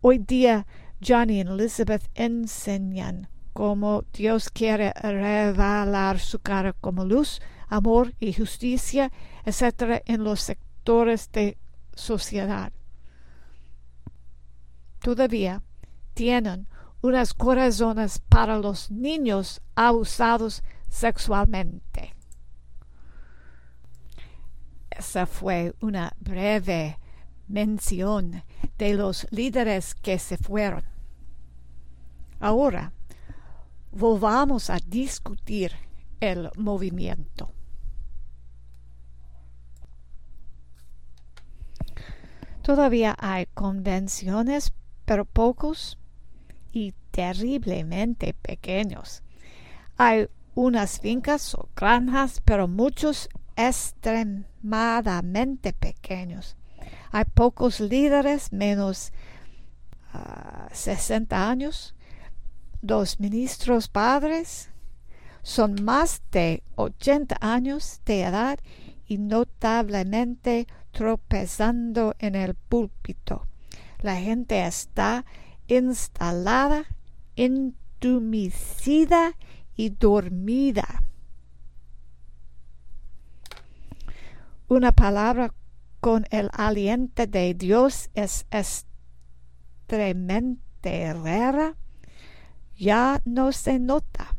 Hoy 0.00 0.18
día 0.18 0.66
Johnny 1.06 1.38
y 1.38 1.40
Elizabeth 1.40 2.08
enseñan 2.14 3.28
cómo 3.52 4.04
Dios 4.12 4.50
quiere 4.50 4.92
revelar 4.92 6.18
su 6.18 6.38
cara 6.38 6.74
como 6.74 7.04
luz, 7.04 7.40
amor 7.68 8.14
y 8.20 8.32
justicia, 8.32 9.10
etc., 9.44 10.02
en 10.06 10.24
los 10.24 10.40
sectores 10.40 10.69
de 10.90 11.56
sociedad. 11.94 12.72
Todavía 14.98 15.62
tienen 16.14 16.66
unas 17.00 17.32
corazones 17.32 18.18
para 18.18 18.58
los 18.58 18.90
niños 18.90 19.60
abusados 19.76 20.64
sexualmente. 20.88 22.16
Esa 24.90 25.26
fue 25.26 25.74
una 25.80 26.12
breve 26.18 26.98
mención 27.46 28.42
de 28.76 28.94
los 28.94 29.28
líderes 29.30 29.94
que 29.94 30.18
se 30.18 30.38
fueron. 30.38 30.82
Ahora, 32.40 32.92
volvamos 33.92 34.70
a 34.70 34.78
discutir 34.84 35.72
el 36.18 36.50
movimiento. 36.56 37.52
Todavía 42.70 43.16
hay 43.18 43.46
convenciones, 43.46 44.72
pero 45.04 45.24
pocos 45.24 45.98
y 46.70 46.94
terriblemente 47.10 48.32
pequeños. 48.32 49.24
Hay 49.96 50.28
unas 50.54 51.00
fincas 51.00 51.52
o 51.56 51.68
granjas, 51.74 52.40
pero 52.44 52.68
muchos 52.68 53.28
extremadamente 53.56 55.72
pequeños. 55.72 56.56
Hay 57.10 57.24
pocos 57.34 57.80
líderes, 57.80 58.52
menos 58.52 59.12
uh, 60.14 60.72
60 60.72 61.50
años. 61.50 61.96
Los 62.82 63.18
ministros 63.18 63.88
padres 63.88 64.70
son 65.42 65.82
más 65.82 66.22
de 66.30 66.62
80 66.76 67.36
años 67.40 68.00
de 68.04 68.22
edad 68.22 68.60
y 69.08 69.18
notablemente 69.18 70.68
tropezando 70.92 72.14
en 72.18 72.34
el 72.34 72.54
púlpito. 72.54 73.46
La 74.00 74.16
gente 74.16 74.66
está 74.66 75.24
instalada, 75.66 76.84
entumecida 77.36 79.36
y 79.76 79.90
dormida. 79.90 81.04
Una 84.68 84.92
palabra 84.92 85.52
con 86.00 86.26
el 86.30 86.48
aliento 86.52 87.26
de 87.26 87.54
Dios 87.54 88.10
es 88.14 88.46
extremadamente 88.50 91.12
rara, 91.12 91.76
ya 92.76 93.20
no 93.24 93.52
se 93.52 93.78
nota. 93.78 94.36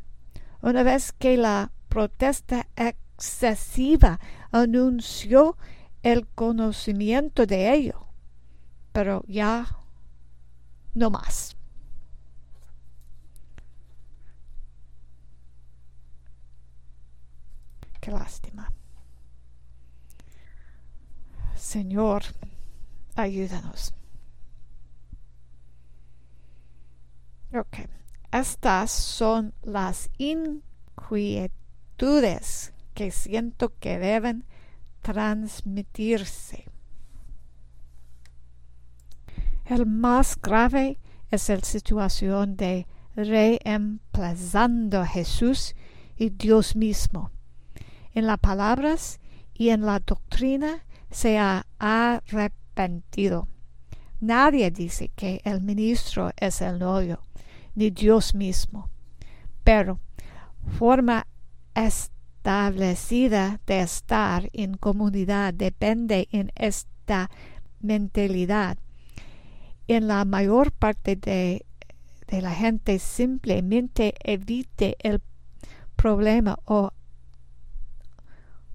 Una 0.62 0.84
vez 0.84 1.12
que 1.12 1.38
la 1.38 1.72
protesta 1.90 2.68
excesiva 2.76 4.20
anunció 4.52 5.58
el 6.04 6.28
conocimiento 6.28 7.46
de 7.46 7.74
ello, 7.74 8.08
pero 8.92 9.24
ya 9.28 9.78
no 10.94 11.10
más. 11.10 11.56
Qué 18.00 18.12
lástima. 18.12 18.72
Señor, 21.56 22.24
ayúdanos. 23.16 23.94
Ok, 27.54 27.78
estas 28.32 28.92
son 28.92 29.54
las 29.62 30.10
inquietudes 30.18 30.64
que 32.96 33.12
siento 33.12 33.78
que 33.78 34.00
deben 34.00 34.46
transmitirse. 35.02 36.66
El 39.66 39.86
más 39.86 40.40
grave 40.40 41.00
es 41.30 41.50
la 41.50 41.60
situación 41.62 42.58
de 42.58 42.88
reemplazando 43.16 45.00
a 45.00 45.06
Jesús 45.06 45.76
y 46.18 46.30
Dios 46.30 46.76
mismo. 46.76 47.32
En 48.14 48.28
las 48.28 48.40
palabras 48.40 49.20
y 49.54 49.70
en 49.70 49.86
la 49.86 50.00
doctrina 50.00 50.84
se 51.10 51.38
ha 51.38 51.66
arrepentido. 51.80 53.48
Nadie 54.20 54.70
dice 54.72 55.10
que 55.16 55.42
el 55.44 55.62
ministro 55.62 56.32
es 56.38 56.62
el 56.62 56.80
novio, 56.80 57.22
ni 57.76 57.90
Dios 57.90 58.36
mismo. 58.36 58.90
Pero 59.64 60.00
forma 60.78 61.26
establecida 62.41 63.60
de 63.67 63.82
estar 63.82 64.49
en 64.54 64.73
comunidad 64.73 65.54
depende 65.54 66.27
en 66.32 66.51
esta 66.56 67.30
mentalidad. 67.82 68.80
En 69.88 70.08
la 70.08 70.25
mayor 70.25 70.71
parte 70.71 71.15
de, 71.15 71.67
de 72.27 72.41
la 72.41 72.56
gente 72.56 72.97
simplemente 72.97 74.15
evite 74.23 74.97
el 75.04 75.21
problema 75.95 76.58
o 76.65 76.93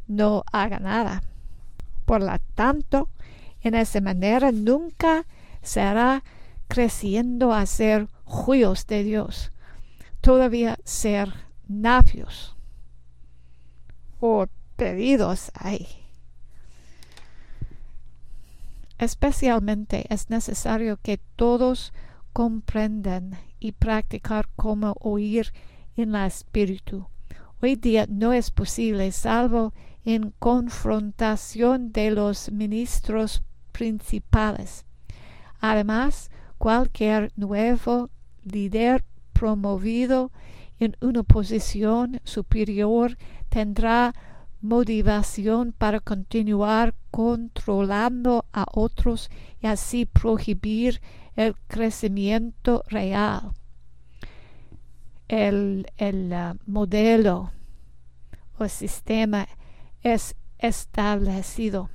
no 0.07 0.45
haga 0.53 0.79
nada. 0.79 1.25
Por 2.05 2.23
lo 2.23 2.39
tanto, 2.55 3.09
en 3.63 3.75
esa 3.75 4.01
manera 4.01 4.53
nunca 4.53 5.27
será 5.63 6.23
creciendo 6.69 7.53
a 7.53 7.67
ser 7.67 8.07
juicios 8.23 8.87
de 8.87 9.03
Dios, 9.03 9.51
todavía 10.21 10.79
ser 10.85 11.35
navios 11.67 12.56
o 14.21 14.47
pedidos 14.77 15.51
ahí. 15.55 15.87
Especialmente 18.99 20.07
es 20.09 20.31
necesario 20.31 20.99
que 21.03 21.21
todos 21.37 21.93
comprendan 22.33 23.39
y 23.61 23.73
practicar 23.73 24.49
cómo 24.57 24.97
oír 25.01 25.53
en 25.97 26.13
la 26.13 26.27
espíritu. 26.27 27.07
Hoy 27.61 27.77
día 27.77 28.07
no 28.09 28.33
es 28.33 28.51
posible 28.51 29.13
salvo 29.13 29.73
en 30.05 30.33
confrontación 30.39 31.93
de 31.93 32.11
los 32.11 32.53
ministros 32.53 33.43
principales. 33.73 34.85
Además, 35.61 36.31
cualquier 36.59 37.33
nuevo 37.37 38.11
líder 38.45 39.05
promovido 39.33 40.31
en 40.79 40.97
una 41.01 41.23
posición 41.23 42.21
superior 42.25 43.17
tendrá 43.49 44.15
motivación 44.61 45.73
para 45.73 46.01
continuar 46.01 46.95
controlando 47.11 48.45
a 48.53 48.67
otros 48.73 49.31
y 49.61 49.67
así 49.67 50.07
prohibir 50.07 51.01
el 51.37 51.55
crecimiento 51.67 52.83
real. 52.89 53.53
El, 55.29 55.91
el 55.97 56.33
uh, 56.33 56.59
modelo 56.67 57.53
o 58.59 58.69
sistema 58.69 59.49
es 60.03 60.35
establecido. 60.59 61.91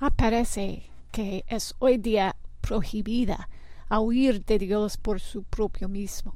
Aparece 0.00 0.90
que 1.10 1.44
es 1.48 1.74
hoy 1.78 1.96
día 1.96 2.36
prohibida 2.60 3.48
a 3.88 4.00
huir 4.00 4.44
de 4.44 4.58
Dios 4.58 4.96
por 4.96 5.20
su 5.20 5.42
propio 5.44 5.88
mismo. 5.88 6.34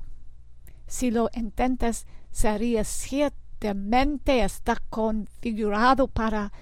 Si 0.86 1.10
lo 1.10 1.30
intentas, 1.34 2.06
sería 2.30 2.84
ciertamente 2.84 4.42
está 4.42 4.76
configurado 4.90 6.08
para 6.08 6.52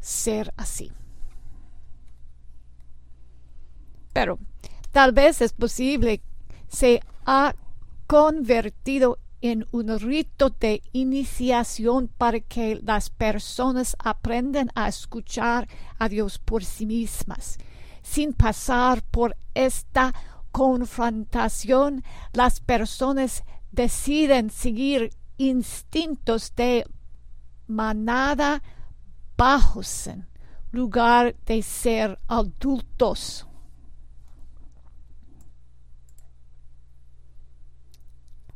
ser 0.00 0.52
así. 0.56 0.92
Pero 4.12 4.38
tal 4.90 5.12
vez 5.12 5.40
es 5.40 5.52
posible 5.52 6.22
se 6.68 7.00
ha 7.24 7.54
convertido 8.06 9.18
en 9.40 9.66
un 9.70 9.98
rito 9.98 10.50
de 10.50 10.82
iniciación 10.92 12.08
para 12.08 12.40
que 12.40 12.80
las 12.82 13.10
personas 13.10 13.96
aprendan 13.98 14.70
a 14.74 14.88
escuchar 14.88 15.68
a 15.98 16.08
Dios 16.08 16.38
por 16.38 16.64
sí 16.64 16.86
mismas. 16.86 17.58
Sin 18.08 18.32
pasar 18.32 19.02
por 19.02 19.36
esta 19.52 20.14
confrontación, 20.50 22.02
las 22.32 22.58
personas 22.58 23.44
deciden 23.70 24.48
seguir 24.48 25.10
instintos 25.36 26.54
de 26.56 26.86
manada 27.66 28.62
bajos 29.36 30.06
en 30.06 30.26
lugar 30.72 31.36
de 31.44 31.60
ser 31.60 32.18
adultos. 32.28 33.46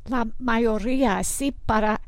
La 0.06 0.26
mayoría 0.38 1.18
así 1.18 1.52
para 1.52 2.00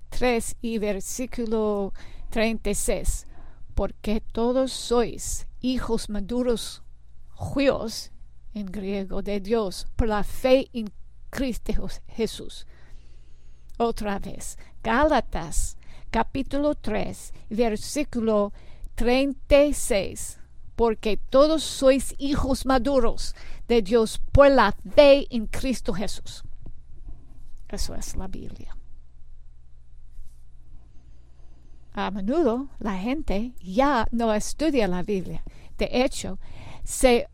3 0.09 0.57
y 0.61 0.77
versículo 0.77 1.93
36, 2.29 3.27
porque 3.75 4.21
todos 4.21 4.71
sois 4.71 5.47
hijos 5.61 6.09
maduros, 6.09 6.83
juios 7.33 8.11
en 8.53 8.65
griego 8.65 9.21
de 9.21 9.39
Dios, 9.39 9.87
por 9.95 10.09
la 10.09 10.23
fe 10.23 10.67
en 10.73 10.91
Cristo 11.29 11.87
Jesús. 12.09 12.67
Otra 13.77 14.19
vez, 14.19 14.57
Gálatas 14.83 15.77
capítulo 16.11 16.75
3, 16.75 17.33
versículo 17.49 18.51
36 18.95 20.40
porque 20.81 21.15
todos 21.15 21.61
sois 21.61 22.15
hijos 22.17 22.65
maduros 22.65 23.35
de 23.67 23.83
Dios 23.83 24.19
por 24.31 24.49
la 24.49 24.71
fe 24.71 25.27
en 25.29 25.45
Cristo 25.45 25.93
Jesús. 25.93 26.43
Eso 27.69 27.93
es 27.93 28.15
la 28.15 28.27
Biblia. 28.27 28.75
A 31.93 32.09
menudo 32.09 32.69
la 32.79 32.97
gente 32.97 33.53
ya 33.61 34.07
no 34.09 34.33
estudia 34.33 34.87
la 34.87 35.03
Biblia. 35.03 35.43
De 35.77 35.87
hecho, 35.91 36.39
se 36.83 37.27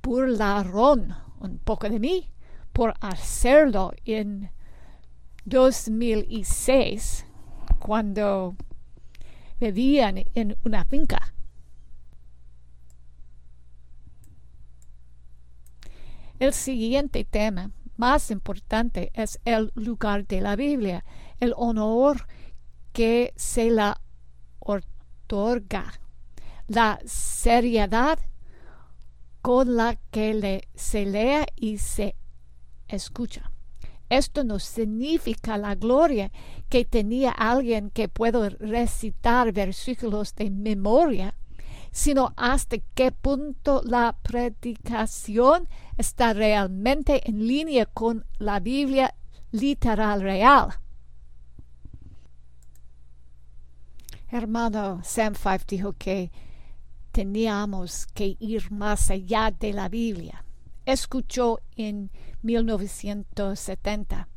burlaron 0.00 1.12
un 1.40 1.58
poco 1.58 1.88
de 1.88 1.98
mí 1.98 2.30
por 2.72 2.94
hacerlo 3.00 3.90
en 4.04 4.52
2006 5.44 7.26
cuando 7.80 8.54
vivían 9.58 10.22
en 10.36 10.56
una 10.62 10.84
finca 10.84 11.31
El 16.42 16.54
siguiente 16.54 17.24
tema 17.24 17.70
más 17.96 18.32
importante 18.32 19.12
es 19.14 19.38
el 19.44 19.70
lugar 19.76 20.26
de 20.26 20.40
la 20.40 20.56
Biblia, 20.56 21.04
el 21.38 21.54
honor 21.56 22.26
que 22.92 23.32
se 23.36 23.70
la 23.70 24.00
otorga, 24.58 26.00
la 26.66 26.98
seriedad 27.04 28.18
con 29.40 29.76
la 29.76 29.94
que 30.10 30.34
le, 30.34 30.68
se 30.74 31.06
lea 31.06 31.46
y 31.54 31.78
se 31.78 32.16
escucha. 32.88 33.52
Esto 34.08 34.42
no 34.42 34.58
significa 34.58 35.56
la 35.58 35.76
gloria 35.76 36.32
que 36.68 36.84
tenía 36.84 37.30
alguien 37.30 37.88
que 37.88 38.08
puede 38.08 38.50
recitar 38.50 39.52
versículos 39.52 40.34
de 40.34 40.50
memoria 40.50 41.36
sino 41.92 42.32
hasta 42.36 42.78
qué 42.94 43.12
punto 43.12 43.82
la 43.84 44.16
predicación 44.22 45.68
está 45.98 46.32
realmente 46.32 47.28
en 47.28 47.46
línea 47.46 47.86
con 47.86 48.26
la 48.38 48.58
Biblia 48.58 49.14
literal 49.52 50.22
real. 50.22 50.80
Hermano 54.28 55.00
Sam 55.04 55.34
Five 55.34 55.60
dijo 55.68 55.92
que 55.92 56.32
teníamos 57.12 58.06
que 58.06 58.36
ir 58.40 58.72
más 58.72 59.10
allá 59.10 59.50
de 59.50 59.74
la 59.74 59.90
Biblia. 59.90 60.44
Escuchó 60.86 61.60
en 61.76 62.10
1970. 62.40 64.28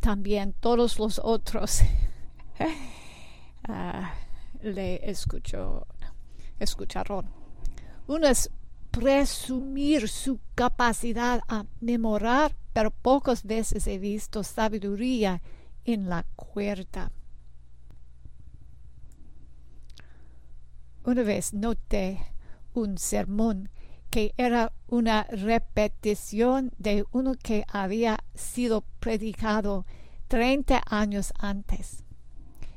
También 0.00 0.54
todos 0.58 0.98
los 0.98 1.20
otros 1.22 1.82
uh, 3.68 4.02
le 4.62 5.10
escuchó, 5.10 5.86
escucharon. 6.64 7.30
Uno 8.06 8.26
es 8.26 8.50
presumir 8.90 10.08
su 10.08 10.38
capacidad 10.54 11.40
a 11.48 11.64
memorar, 11.80 12.54
pero 12.72 12.90
pocas 12.90 13.44
veces 13.44 13.86
he 13.86 13.98
visto 13.98 14.42
sabiduría 14.42 15.42
en 15.84 16.08
la 16.08 16.24
cuerda. 16.36 17.10
Una 21.04 21.22
vez 21.22 21.52
noté 21.52 22.20
un 22.74 22.96
sermón 22.96 23.70
que 24.12 24.34
era 24.36 24.72
una 24.86 25.24
repetición 25.24 26.70
de 26.78 27.04
uno 27.12 27.34
que 27.34 27.64
había 27.66 28.18
sido 28.34 28.84
predicado 29.00 29.86
30 30.28 30.82
años 30.86 31.32
antes. 31.38 32.04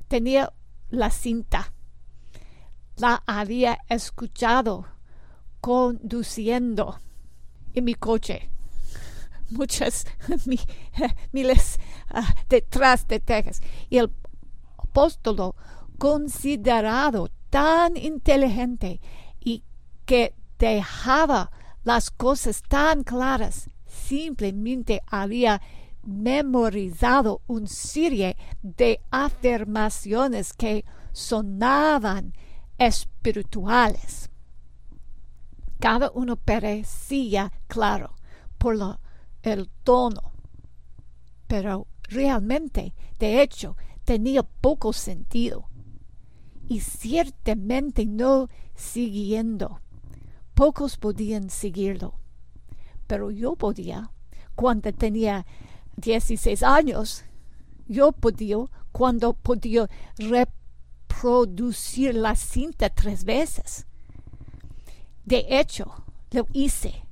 Tenía 0.07 0.53
la 0.89 1.11
cinta. 1.11 1.74
La 2.97 3.23
había 3.25 3.79
escuchado 3.89 4.85
conduciendo 5.61 6.99
en 7.73 7.83
mi 7.83 7.95
coche. 7.95 8.49
Muchas 9.49 10.05
miles 11.31 11.79
ah, 12.09 12.33
detrás 12.49 13.07
de 13.07 13.19
Texas. 13.19 13.61
Y 13.89 13.97
el 13.97 14.11
apóstolo 14.77 15.55
considerado 15.97 17.29
tan 17.49 17.97
inteligente 17.97 18.99
y 19.39 19.63
que 20.05 20.33
dejaba 20.59 21.51
las 21.83 22.11
cosas 22.11 22.61
tan 22.67 23.03
claras, 23.03 23.69
simplemente 23.85 25.01
había 25.07 25.61
memorizado 26.03 27.41
un 27.47 27.67
serie 27.67 28.37
de 28.61 29.01
afirmaciones 29.11 30.53
que 30.53 30.85
sonaban 31.11 32.33
espirituales. 32.77 34.29
Cada 35.79 36.11
uno 36.11 36.35
parecía 36.35 37.51
claro 37.67 38.15
por 38.57 38.75
lo, 38.77 38.99
el 39.43 39.69
tono, 39.83 40.31
pero 41.47 41.87
realmente, 42.03 42.93
de 43.19 43.41
hecho, 43.41 43.77
tenía 44.03 44.43
poco 44.43 44.93
sentido 44.93 45.69
y 46.67 46.79
ciertamente 46.79 48.05
no 48.05 48.49
siguiendo. 48.73 49.81
Pocos 50.53 50.97
podían 50.97 51.49
seguirlo, 51.49 52.15
pero 53.07 53.29
yo 53.29 53.55
podía 53.55 54.11
cuando 54.55 54.93
tenía 54.93 55.45
16 55.97 56.63
años. 56.63 57.23
Yo 57.87 58.11
podía 58.13 58.57
cuando 58.91 59.33
podía 59.33 59.89
reproducir 61.15 62.15
la 62.15 62.35
cinta 62.35 62.89
tres 62.89 63.23
veces. 63.23 63.85
De 65.23 65.45
hecho, 65.49 66.03
lo 66.31 66.45
hice. 66.53 67.03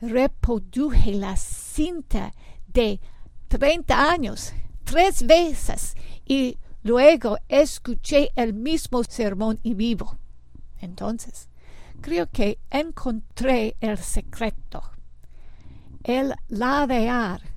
Reproduje 0.00 1.14
la 1.14 1.36
cinta 1.36 2.32
de 2.66 3.00
30 3.48 4.10
años 4.10 4.52
tres 4.84 5.26
veces 5.26 5.94
y 6.26 6.58
luego 6.82 7.38
escuché 7.48 8.30
el 8.34 8.54
mismo 8.54 9.02
sermón 9.04 9.60
y 9.62 9.74
vivo. 9.74 10.18
Entonces, 10.80 11.48
creo 12.00 12.26
que 12.30 12.58
encontré 12.70 13.76
el 13.80 13.98
secreto. 13.98 14.82
El 16.02 16.34
ladear 16.48 17.54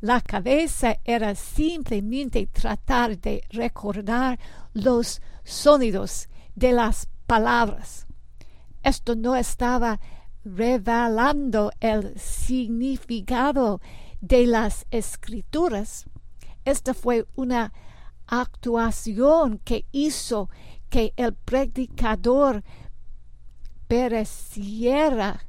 la 0.00 0.20
cabeza 0.20 0.98
era 1.04 1.34
simplemente 1.34 2.46
tratar 2.46 3.18
de 3.18 3.42
recordar 3.50 4.38
los 4.82 5.20
sonidos 5.44 6.28
de 6.54 6.72
las 6.72 7.08
palabras. 7.26 8.06
Esto 8.82 9.14
no 9.16 9.36
estaba 9.36 10.00
revelando 10.44 11.70
el 11.80 12.18
significado 12.18 13.80
de 14.20 14.46
las 14.46 14.86
escrituras. 14.90 16.06
Esta 16.64 16.94
fue 16.94 17.26
una 17.34 17.72
actuación 18.26 19.58
que 19.58 19.86
hizo 19.92 20.48
que 20.88 21.12
el 21.16 21.34
predicador 21.34 22.62
pareciera 23.88 25.40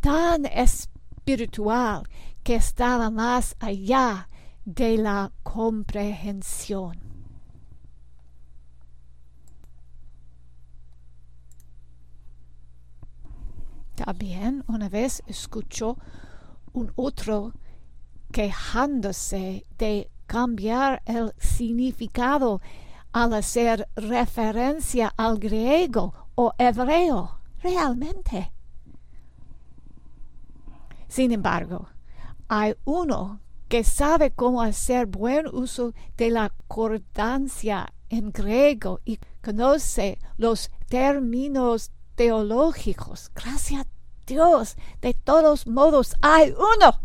tan 0.00 0.46
espiritual 0.46 2.02
que 2.42 2.56
estaba 2.56 3.10
más 3.10 3.56
allá 3.58 4.28
de 4.64 4.98
la 4.98 5.32
comprehensión. 5.42 7.03
También 13.94 14.64
una 14.66 14.88
vez 14.88 15.22
escuchó 15.26 15.96
un 16.72 16.92
otro 16.96 17.52
quejándose 18.32 19.66
de 19.78 20.10
cambiar 20.26 21.02
el 21.06 21.32
significado 21.38 22.60
al 23.12 23.34
hacer 23.34 23.88
referencia 23.94 25.12
al 25.16 25.38
griego 25.38 26.12
o 26.34 26.52
hebreo, 26.58 27.38
realmente. 27.62 28.52
Sin 31.06 31.30
embargo, 31.30 31.86
hay 32.48 32.74
uno 32.84 33.40
que 33.68 33.84
sabe 33.84 34.32
cómo 34.32 34.62
hacer 34.62 35.06
buen 35.06 35.46
uso 35.46 35.94
de 36.16 36.30
la 36.30 36.52
cordancia 36.66 37.92
en 38.08 38.32
griego 38.32 39.00
y 39.04 39.18
conoce 39.40 40.18
los 40.36 40.70
términos 40.88 41.92
teológicos. 42.14 43.30
Gracias 43.34 43.86
a 43.86 43.88
Dios, 44.26 44.76
de 45.00 45.14
todos 45.14 45.66
modos 45.66 46.14
hay 46.22 46.52
uno. 46.52 47.00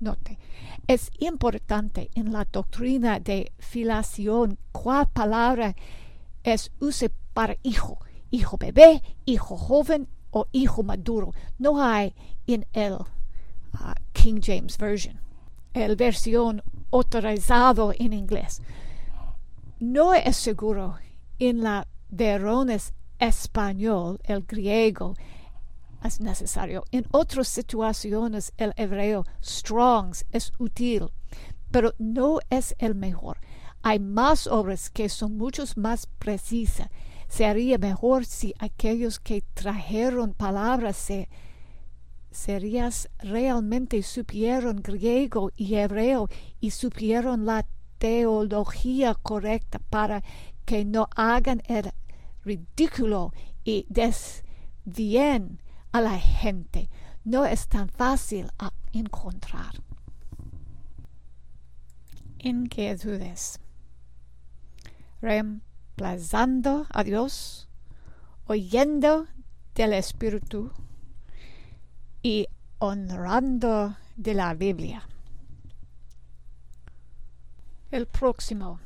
Note, 0.00 0.38
es 0.86 1.10
importante 1.18 2.10
en 2.14 2.32
la 2.32 2.44
doctrina 2.44 3.20
de 3.20 3.52
filiación 3.58 4.58
cuál 4.72 5.08
palabra 5.08 5.76
es 6.42 6.72
use 6.80 7.10
para 7.32 7.56
hijo, 7.62 7.98
hijo 8.30 8.56
bebé, 8.56 9.02
hijo 9.24 9.56
joven 9.56 10.08
o 10.30 10.48
hijo 10.52 10.82
maduro. 10.82 11.32
No 11.58 11.82
hay 11.82 12.14
en 12.46 12.66
el 12.72 12.94
uh, 12.94 13.94
King 14.12 14.40
James 14.42 14.76
Version, 14.76 15.20
el 15.72 15.94
versión 15.96 16.62
autorizado 16.90 17.92
en 17.96 18.12
inglés. 18.12 18.60
No 19.78 20.14
es 20.14 20.36
seguro 20.36 20.96
en 21.38 21.62
la 21.62 21.86
Verones 22.14 22.92
español, 23.18 24.20
el 24.24 24.42
griego, 24.42 25.14
es 26.04 26.20
necesario. 26.20 26.84
En 26.92 27.06
otras 27.10 27.48
situaciones 27.48 28.52
el 28.58 28.74
hebreo 28.76 29.24
Strongs 29.42 30.26
es 30.30 30.52
útil, 30.58 31.10
pero 31.70 31.94
no 31.98 32.40
es 32.50 32.74
el 32.78 32.94
mejor. 32.94 33.38
Hay 33.82 33.98
más 33.98 34.46
obras 34.46 34.90
que 34.90 35.08
son 35.08 35.38
mucho 35.38 35.64
más 35.76 36.06
precisas. 36.18 36.90
Sería 37.28 37.78
mejor 37.78 38.26
si 38.26 38.52
aquellos 38.58 39.18
que 39.18 39.42
trajeron 39.54 40.34
palabras 40.34 40.98
se 40.98 41.30
serías 42.30 43.08
realmente 43.20 44.02
supieron 44.02 44.82
griego 44.82 45.50
y 45.56 45.76
hebreo 45.76 46.28
y 46.60 46.72
supieron 46.72 47.46
la 47.46 47.66
teología 47.96 49.14
correcta 49.14 49.78
para 49.78 50.22
que 50.64 50.84
no 50.84 51.08
hagan 51.16 51.62
el 51.68 51.92
ridículo 52.44 53.32
y 53.64 53.86
desvíen 53.88 55.60
a 55.92 56.00
la 56.00 56.18
gente. 56.18 56.88
No 57.24 57.44
es 57.44 57.68
tan 57.68 57.88
fácil 57.88 58.50
a 58.58 58.72
encontrar. 58.92 59.74
Inquietudes. 62.38 63.60
Reemplazando 65.20 66.86
a 66.90 67.04
Dios, 67.04 67.68
oyendo 68.46 69.28
del 69.74 69.92
Espíritu 69.92 70.72
y 72.22 72.48
honrando 72.78 73.96
de 74.16 74.34
la 74.34 74.54
Biblia. 74.54 75.08
El 77.92 78.06
próximo, 78.06 78.80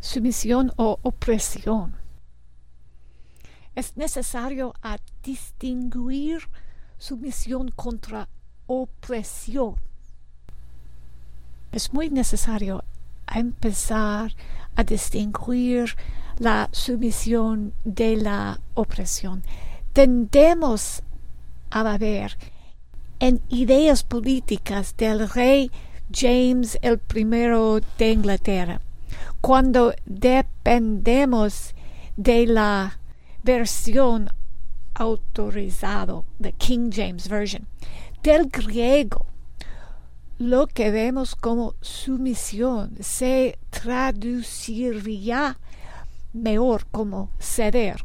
sumisión 0.00 0.72
o 0.76 0.98
opresión. 1.02 2.03
Es 3.74 3.96
necesario 3.96 4.74
a 4.82 4.98
distinguir 5.22 6.48
sumisión 6.96 7.70
contra 7.70 8.28
opresión. 8.66 9.76
Es 11.72 11.92
muy 11.92 12.08
necesario 12.08 12.84
empezar 13.34 14.32
a 14.76 14.84
distinguir 14.84 15.96
la 16.38 16.68
sumisión 16.72 17.74
de 17.84 18.16
la 18.16 18.60
opresión. 18.74 19.42
Tendemos 19.92 21.02
a 21.70 21.98
ver 21.98 22.36
en 23.18 23.40
ideas 23.48 24.04
políticas 24.04 24.96
del 24.96 25.28
rey 25.28 25.70
James 26.12 26.78
I 26.82 27.80
de 27.98 28.10
Inglaterra, 28.10 28.80
cuando 29.40 29.94
dependemos 30.04 31.74
de 32.16 32.46
la 32.46 32.98
versión 33.44 34.28
autorizado 34.94 36.24
de 36.38 36.52
King 36.52 36.90
James 36.92 37.28
Version 37.28 37.68
del 38.22 38.48
griego 38.48 39.26
lo 40.38 40.66
que 40.66 40.90
vemos 40.90 41.36
como 41.36 41.74
sumisión 41.80 42.96
se 43.00 43.58
traduciría 43.70 45.58
mejor 46.32 46.86
como 46.90 47.30
ceder, 47.38 48.04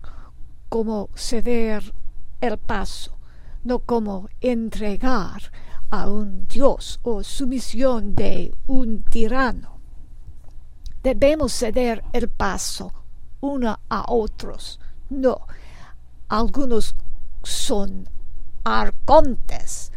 como 0.70 1.10
ceder 1.16 1.92
el 2.40 2.60
paso, 2.60 3.18
no 3.64 3.80
como 3.80 4.30
entregar 4.42 5.52
a 5.90 6.08
un 6.08 6.48
dios 6.48 7.00
o 7.02 7.24
sumisión 7.24 8.14
de 8.14 8.54
un 8.68 9.02
tirano. 9.02 9.80
Debemos 11.02 11.52
ceder 11.54 12.04
el 12.14 12.30
paso 12.30 12.94
uno 13.42 13.80
a 13.90 14.06
otros. 14.08 14.79
No, 15.10 15.48
algunos 16.28 16.96
son 17.44 18.08
arcontes, 18.64 19.92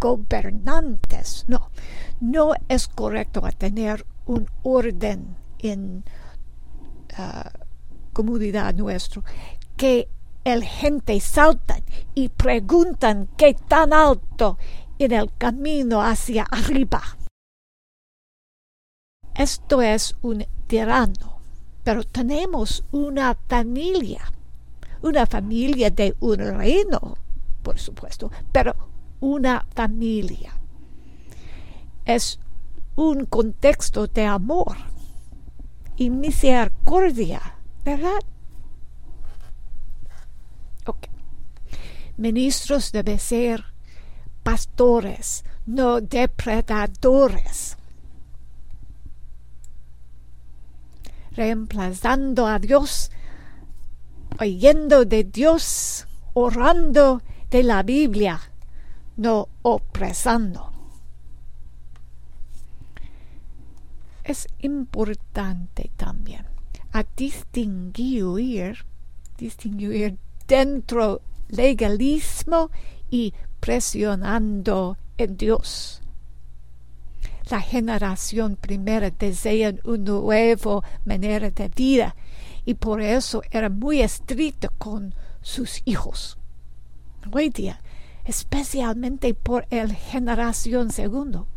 gobernantes. 0.00 1.44
No, 1.48 1.70
no 2.20 2.52
es 2.68 2.88
correcto 2.88 3.42
tener 3.58 4.06
un 4.26 4.48
orden 4.62 5.36
en 5.58 6.04
uh, 7.18 7.48
comunidad 8.12 8.74
nuestro 8.74 9.24
que 9.76 10.08
el 10.44 10.64
gente 10.64 11.20
saltan 11.20 11.82
y 12.14 12.28
preguntan 12.28 13.28
qué 13.36 13.54
tan 13.54 13.92
alto 13.92 14.58
en 14.98 15.12
el 15.12 15.32
camino 15.36 16.02
hacia 16.02 16.44
arriba. 16.44 17.02
Esto 19.34 19.80
es 19.80 20.14
un 20.22 20.44
tirano, 20.66 21.40
pero 21.82 22.04
tenemos 22.04 22.84
una 22.92 23.34
familia, 23.48 24.30
una 25.02 25.26
familia 25.26 25.90
de 25.90 26.14
un 26.20 26.38
reino, 26.38 27.18
por 27.62 27.78
supuesto, 27.78 28.30
pero 28.50 28.74
una 29.20 29.66
familia. 29.74 30.52
Es 32.04 32.38
un 32.96 33.26
contexto 33.26 34.06
de 34.06 34.26
amor 34.26 34.76
y 35.96 36.10
misericordia, 36.10 37.56
¿verdad? 37.84 38.20
Ok. 40.86 41.06
Ministros 42.16 42.92
deben 42.92 43.18
ser 43.18 43.64
pastores, 44.42 45.44
no 45.66 46.00
depredadores. 46.00 47.76
Reemplazando 51.32 52.46
a 52.46 52.58
Dios, 52.58 53.10
oyendo 54.40 55.04
de 55.04 55.24
Dios, 55.24 56.06
orando 56.34 57.22
de 57.50 57.62
la 57.62 57.82
Biblia 57.82 58.40
no 59.16 59.48
opresando. 59.62 60.72
Es 64.24 64.46
importante 64.60 65.90
también 65.96 66.46
a 66.92 67.04
distinguir, 67.16 68.84
distinguir 69.36 70.18
dentro 70.46 71.20
legalismo 71.48 72.70
y 73.10 73.34
presionando 73.60 74.96
en 75.18 75.36
Dios. 75.36 76.02
La 77.50 77.60
generación 77.60 78.56
primera 78.56 79.10
desea 79.10 79.74
una 79.84 80.04
nueva 80.04 80.82
manera 81.04 81.50
de 81.50 81.68
vida 81.68 82.14
y 82.64 82.74
por 82.74 83.00
eso 83.00 83.42
era 83.50 83.68
muy 83.68 84.02
estricto 84.02 84.68
con 84.78 85.14
sus 85.40 85.82
hijos. 85.84 86.38
Hoy 87.32 87.50
día 87.50 87.80
especialmente 88.24 89.34
por 89.34 89.66
el 89.70 89.92
generación 89.94 90.90
segundo. 90.90 91.48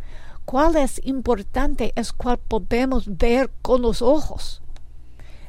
Cuál 0.45 0.75
es 0.75 1.01
importante 1.03 1.91
es 1.95 2.13
cuál 2.13 2.37
podemos 2.37 3.17
ver 3.17 3.49
con 3.61 3.81
los 3.81 4.01
ojos. 4.01 4.61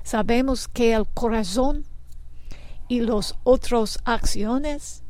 Sabemos 0.03 0.69
que 0.69 0.95
el 0.95 1.07
corazón 1.07 1.85
y 2.89 3.01
los 3.01 3.37
otros 3.45 3.99
acciones 4.05 5.03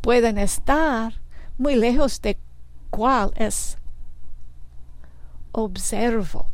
pueden 0.00 0.38
estar 0.38 1.14
muy 1.56 1.76
lejos 1.76 2.20
de 2.20 2.36
cuál 2.90 3.32
es 3.36 3.78
observo. 5.52 6.46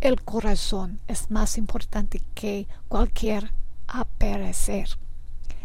El 0.00 0.22
corazón 0.22 1.00
es 1.08 1.28
más 1.28 1.58
importante 1.58 2.22
que 2.34 2.68
cualquier 2.86 3.50
aparecer. 3.88 4.88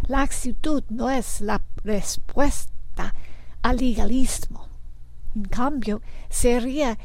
La 0.08 0.24
actitud 0.24 0.84
no 0.90 1.12
es 1.12 1.40
la 1.40 1.62
respuesta 1.84 3.14
al 3.62 3.78
legalismo. 3.78 4.68
En 5.36 5.44
cambio, 5.46 6.02
sería 6.30 6.98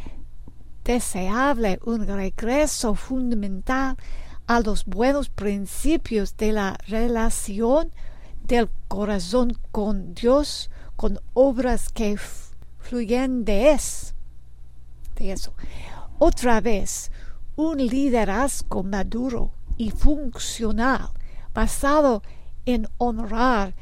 deseable 0.84 1.78
un 1.84 2.06
regreso 2.06 2.94
fundamental 2.94 3.98
a 4.46 4.60
los 4.60 4.86
buenos 4.86 5.28
principios 5.28 6.34
de 6.38 6.52
la 6.52 6.78
relación 6.86 7.92
del 8.42 8.70
corazón 8.88 9.58
con 9.70 10.14
Dios, 10.14 10.70
con 10.96 11.20
obras 11.34 11.90
que 11.90 12.16
fluyen 12.78 13.44
de, 13.44 13.72
es, 13.72 14.14
de 15.16 15.32
eso. 15.32 15.52
Otra 16.18 16.60
vez, 16.60 17.12
un 17.58 17.78
liderazgo 17.78 18.84
maduro 18.84 19.50
y 19.76 19.90
funcional 19.90 21.10
basado 21.52 22.22
en 22.66 22.86
honrar 22.98 23.74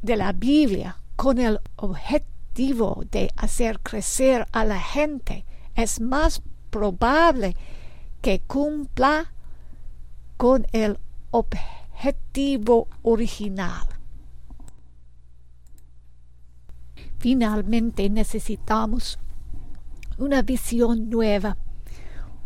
de 0.00 0.16
la 0.16 0.32
Biblia 0.32 0.96
con 1.14 1.38
el 1.38 1.60
objetivo 1.76 3.04
de 3.10 3.30
hacer 3.36 3.80
crecer 3.80 4.46
a 4.52 4.64
la 4.64 4.80
gente 4.80 5.44
es 5.74 6.00
más 6.00 6.40
probable 6.70 7.54
que 8.22 8.40
cumpla 8.40 9.30
con 10.38 10.66
el 10.72 10.98
objetivo 11.32 12.88
original. 13.02 13.86
Finalmente 17.18 18.08
necesitamos 18.08 19.18
una 20.16 20.40
visión 20.40 21.10
nueva, 21.10 21.58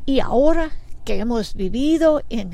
y 0.05 0.21
ahora 0.21 0.71
que 1.07 1.19
hemos 1.19 1.55
vivido 1.55 2.21
en 2.29 2.51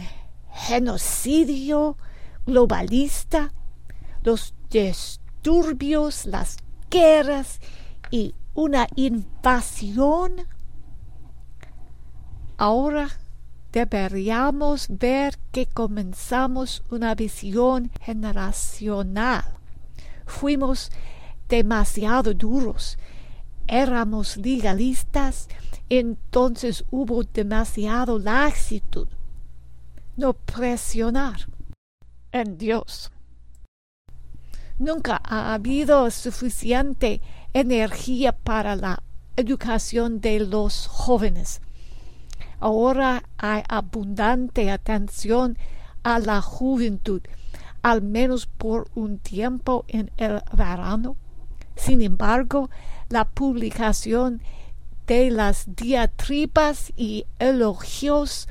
genocidio 0.53 1.99
globalista, 2.47 3.53
los 4.23 4.55
disturbios, 4.71 6.27
las 6.27 6.59
guerras 6.89 7.59
y 8.13 8.37
una 8.55 8.87
invasión, 8.95 10.47
ahora 12.57 13.09
deberíamos 13.73 14.87
ver 14.89 15.39
que 15.51 15.67
comenzamos 15.67 16.83
una 16.91 17.15
visión 17.15 17.91
generacional. 18.01 19.45
Fuimos 20.27 20.91
demasiado 21.49 22.35
duros, 22.35 22.99
éramos 23.67 24.37
legalistas, 24.37 25.49
entonces 25.89 26.85
hubo 26.91 27.25
demasiado 27.25 28.19
laxitud. 28.19 29.09
No 30.17 30.35
presionar 30.35 31.49
en 32.31 32.57
Dios. 32.57 33.11
Nunca 34.79 35.21
ha 35.25 35.55
habido 35.55 36.11
suficiente 36.11 37.21
energía 37.53 38.33
para 38.33 38.75
la 38.77 39.03
educación 39.37 40.21
de 40.21 40.41
los 40.41 40.87
jóvenes. 40.87 41.61
Ahora 42.65 43.25
hay 43.37 43.63
abundante 43.69 44.71
atención 44.71 45.59
a 46.03 46.19
la 46.19 46.41
juventud, 46.41 47.21
al 47.83 48.01
menos 48.01 48.47
por 48.47 48.89
un 48.95 49.19
tiempo 49.19 49.85
en 49.87 50.11
el 50.17 50.41
verano. 50.51 51.19
Sin 51.77 52.01
embargo, 52.01 52.71
la 53.11 53.27
publicación 53.27 54.41
de 55.07 55.31
las 55.31 55.77
diatribas 55.77 56.91
y 56.97 57.27
elogios 57.39 58.49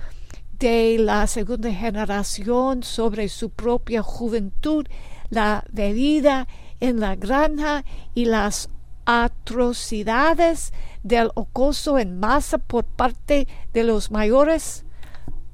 de 0.59 0.99
la 0.99 1.25
segunda 1.25 1.73
generación 1.73 2.83
sobre 2.83 3.29
su 3.29 3.49
propia 3.49 4.03
juventud, 4.03 4.85
la 5.31 5.65
bebida 5.71 6.47
en 6.79 6.99
la 6.99 7.15
granja 7.15 7.83
y 8.13 8.25
las 8.25 8.69
atrocidades 9.05 10.71
del 11.03 11.31
ocoso 11.35 11.99
en 11.99 12.19
masa 12.19 12.57
por 12.57 12.85
parte 12.85 13.47
de 13.73 13.83
los 13.83 14.09
mayores, 14.11 14.85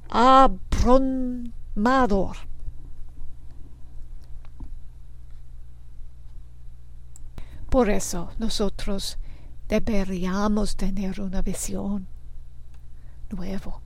abrumador. 0.08 1.50
Por 7.68 7.90
eso 7.90 8.30
nosotros 8.38 9.18
deberíamos 9.68 10.76
tener 10.76 11.20
una 11.20 11.42
visión 11.42 12.08
nueva. 13.30 13.80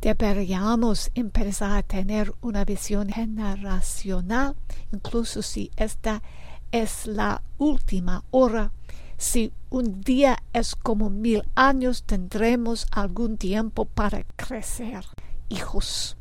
Deberíamos 0.00 1.10
empezar 1.14 1.78
a 1.78 1.82
tener 1.82 2.34
una 2.40 2.64
visión 2.64 3.08
generacional, 3.08 4.56
incluso 4.92 5.42
si 5.42 5.70
esta 5.76 6.22
es 6.72 7.06
la 7.06 7.42
última 7.58 8.24
hora. 8.30 8.72
Si 9.18 9.52
un 9.70 10.02
día 10.02 10.38
es 10.52 10.76
como 10.76 11.08
mil 11.08 11.42
años, 11.54 12.02
tendremos 12.02 12.86
algún 12.90 13.38
tiempo 13.38 13.86
para 13.86 14.24
crecer, 14.36 15.06
hijos. 15.48 16.16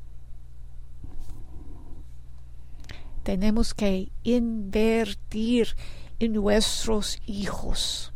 Tenemos 3.23 3.73
que 3.73 4.11
invertir 4.23 5.75
en 6.19 6.33
nuestros 6.33 7.19
hijos. 7.25 8.13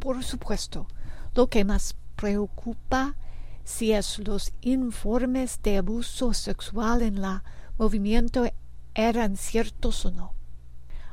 Por 0.00 0.22
supuesto, 0.22 0.86
lo 1.34 1.48
que 1.48 1.64
más 1.64 1.96
preocupa 2.16 3.16
si 3.64 3.92
es 3.92 4.18
los 4.18 4.52
informes 4.60 5.60
de 5.62 5.78
abuso 5.78 6.34
sexual 6.34 7.02
en 7.02 7.20
la 7.20 7.44
movimiento 7.78 8.44
eran 8.98 9.36
ciertos 9.36 10.04
o 10.04 10.10
no. 10.10 10.34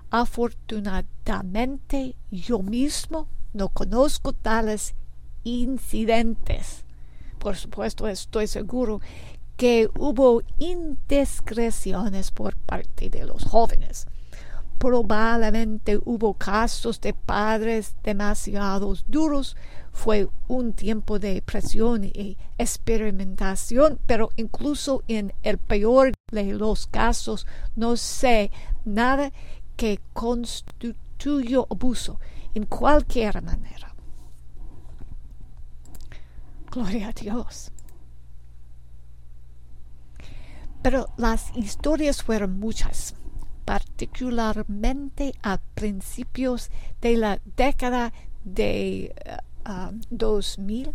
Afortunadamente 0.10 2.16
yo 2.32 2.64
mismo 2.64 3.28
no 3.54 3.70
conozco 3.70 4.34
tales 4.34 4.96
incidentes. 5.44 6.84
Por 7.38 7.56
supuesto, 7.56 8.08
estoy 8.08 8.48
seguro 8.48 9.02
que 9.56 9.88
hubo 10.00 10.42
indiscreciones 10.58 12.32
por 12.32 12.58
parte 12.58 13.12
de 13.12 13.26
los 13.26 13.44
jóvenes. 13.44 14.08
Probablemente 14.78 16.00
hubo 16.04 16.34
casos 16.34 17.00
de 17.02 17.14
padres 17.14 17.96
demasiado 18.04 18.94
duros. 19.08 19.56
Fue 19.92 20.28
un 20.48 20.74
tiempo 20.74 21.20
de 21.20 21.42
presión 21.42 22.04
y 22.04 22.38
experimentación, 22.58 24.00
pero 24.06 24.30
incluso 24.36 25.04
en 25.08 25.34
el 25.42 25.58
peor 25.58 26.12
de 26.32 26.54
los 26.54 26.88
casos 26.88 27.48
no 27.76 27.96
sé 27.96 28.52
nada 28.84 29.32
que 29.76 30.00
constituyó 30.14 31.68
abuso 31.70 32.20
en 32.54 32.66
cualquier 32.66 33.42
manera. 33.42 33.96
Gloria 36.72 37.10
a 37.10 37.12
Dios. 37.14 37.72
Pero 40.82 41.08
las 41.18 41.56
historias 41.56 42.22
fueron 42.22 42.60
muchas, 42.60 43.16
particularmente 43.66 45.34
a 45.42 45.58
principios 45.74 46.70
de 47.02 47.18
la 47.18 47.42
década 47.58 48.14
de 48.44 49.14
2000. 50.10 50.90
Uh, 50.90 50.94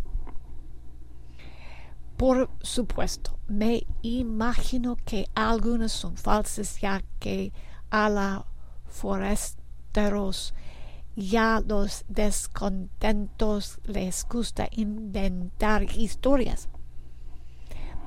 Por 2.16 2.50
supuesto, 2.60 3.38
me 3.48 3.86
imagino 4.02 4.96
que 5.04 5.26
algunas 5.34 5.92
son 5.92 6.16
falsas 6.16 6.80
ya 6.80 7.02
que 7.18 7.52
a 7.90 8.08
la 8.08 8.46
foresteros 8.86 10.54
ya 11.16 11.60
los 11.66 12.04
descontentos 12.08 13.80
les 13.84 14.24
gusta 14.28 14.68
inventar 14.70 15.82
historias 15.82 16.68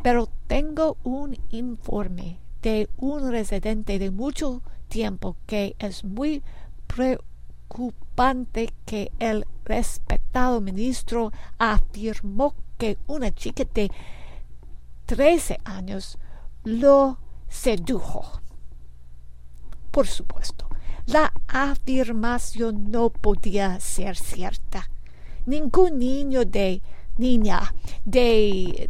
pero 0.03 0.27
tengo 0.47 0.97
un 1.03 1.37
informe 1.49 2.42
de 2.63 2.89
un 2.97 3.29
residente 3.29 3.99
de 3.99 4.09
mucho 4.09 4.63
tiempo 4.87 5.35
que 5.45 5.75
es 5.77 6.03
muy 6.03 6.41
preocupante 6.87 8.73
que 8.85 9.11
el 9.19 9.45
respetado 9.65 10.61
ministro 10.61 11.31
afirmó 11.59 12.55
que 12.77 12.97
una 13.07 13.31
chica 13.31 13.65
de 13.73 13.91
13 15.05 15.59
años 15.65 16.17
lo 16.63 17.19
sedujo. 17.49 18.41
Por 19.91 20.07
supuesto, 20.07 20.67
la 21.05 21.33
afirmación 21.47 22.89
no 22.89 23.09
podía 23.09 23.79
ser 23.79 24.15
cierta. 24.15 24.89
Ningún 25.45 25.99
niño 25.99 26.45
de 26.45 26.81
niña 27.17 27.75
de 28.05 28.89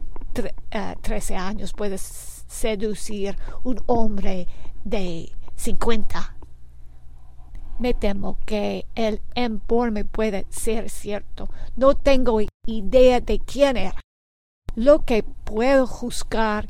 13 1.01 1.34
eh, 1.34 1.38
años 1.38 1.74
puedes 1.74 2.32
seducir 2.54 3.38
un 3.64 3.82
hombre 3.88 4.47
de 4.84 5.34
50. 5.56 6.38
Me 7.80 7.93
temo 7.93 8.38
que 8.45 8.86
el 8.95 9.22
informe 9.36 10.06
puede 10.06 10.45
ser 10.49 10.89
cierto. 10.89 11.49
No 11.76 11.95
tengo 11.95 12.39
idea 12.66 13.20
de 13.20 13.39
quién 13.39 13.78
era. 13.78 13.99
Lo 14.76 15.04
que 15.04 15.24
puedo 15.24 15.88
juzgar 15.88 16.70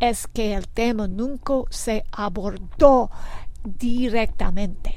es 0.00 0.28
que 0.28 0.54
el 0.54 0.68
tema 0.68 1.08
nunca 1.08 1.54
se 1.70 2.04
abordó 2.12 3.10
directamente. 3.64 4.94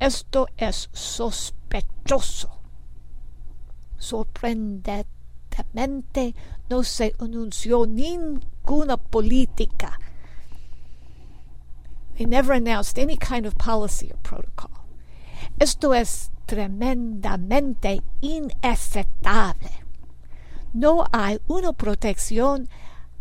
Esto 0.00 0.48
es 0.56 0.90
sospechoso. 0.92 2.50
Sorprendente 3.96 5.13
no 6.68 6.82
se 6.82 7.14
anunció 7.18 7.86
ninguna 7.86 8.96
política. 8.96 9.98
They 12.16 12.26
never 12.26 12.52
announced 12.52 12.98
any 12.98 13.16
kind 13.16 13.44
of 13.46 13.56
policy 13.56 14.10
or 14.10 14.18
protocol. 14.22 14.70
Esto 15.58 15.94
es 15.94 16.30
tremendamente 16.46 18.02
inaceptable. 18.20 19.70
No 20.72 21.06
hay 21.12 21.40
una 21.48 21.72
protección 21.72 22.68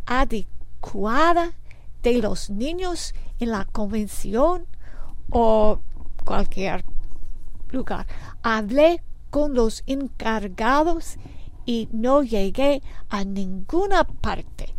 adecuada 0.06 1.54
de 2.02 2.22
los 2.22 2.50
niños 2.50 3.14
en 3.40 3.52
la 3.52 3.66
convención 3.66 4.68
o 5.32 5.80
cualquier 6.26 6.84
lugar. 7.72 8.06
Hablé 8.44 9.02
con 9.30 9.54
los 9.54 9.84
encargados 9.88 11.18
y 11.66 11.90
no 11.92 12.24
llegué 12.24 12.82
a 13.10 13.24
ninguna 13.24 14.04
parte. 14.04 14.74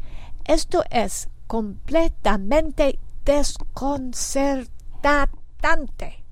Esto 0.45 0.83
es 0.91 1.29
completamente 1.47 2.99
desconcertante. 3.25 6.25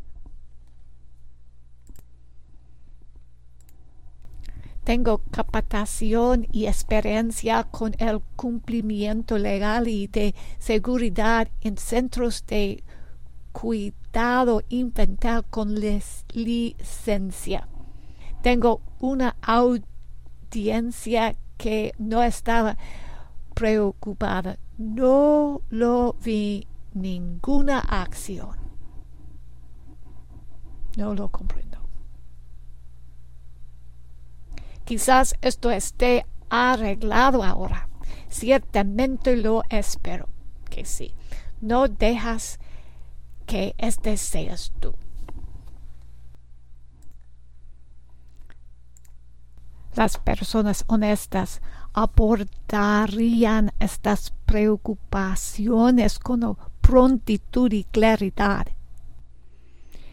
Tengo 4.85 5.19
capacitación 5.31 6.49
y 6.51 6.67
experiencia 6.67 7.63
con 7.65 7.95
el 7.99 8.21
cumplimiento 8.35 9.39
legal 9.39 9.87
y 9.87 10.09
de 10.09 10.35
seguridad 10.59 11.49
en 11.61 11.79
centros 11.79 12.45
de 12.47 12.83
cuidado 13.53 14.63
infantil 14.71 15.45
con 15.51 15.77
licencia. 16.35 17.69
Tengo 18.43 18.81
una 18.99 19.37
que 21.57 21.95
no 21.99 22.23
estaba 22.23 22.77
preocupada. 23.55 24.59
No 24.79 25.63
lo 25.71 26.15
vi 26.23 26.67
ninguna 26.93 27.79
acción. 27.79 28.57
No 30.97 31.15
lo 31.15 31.31
comprendo. 31.31 31.79
Quizás 34.85 35.37
esto 35.41 35.71
esté 35.71 36.27
arreglado 36.51 37.43
ahora. 37.45 37.89
Ciertamente 38.29 39.37
lo 39.37 39.63
espero 39.71 40.29
que 40.69 40.85
sí. 40.85 41.15
No 41.61 41.89
dejas 41.89 42.59
que 43.47 43.75
este 43.79 44.17
seas 44.17 44.73
tú. 44.81 44.95
Las 49.95 50.19
personas 50.19 50.85
honestas 50.87 51.61
abordarían 51.93 53.73
estas 53.79 54.33
preocupaciones 54.47 56.19
con 56.19 56.57
prontitud 56.81 57.73
y 57.73 57.85
claridad. 57.85 58.67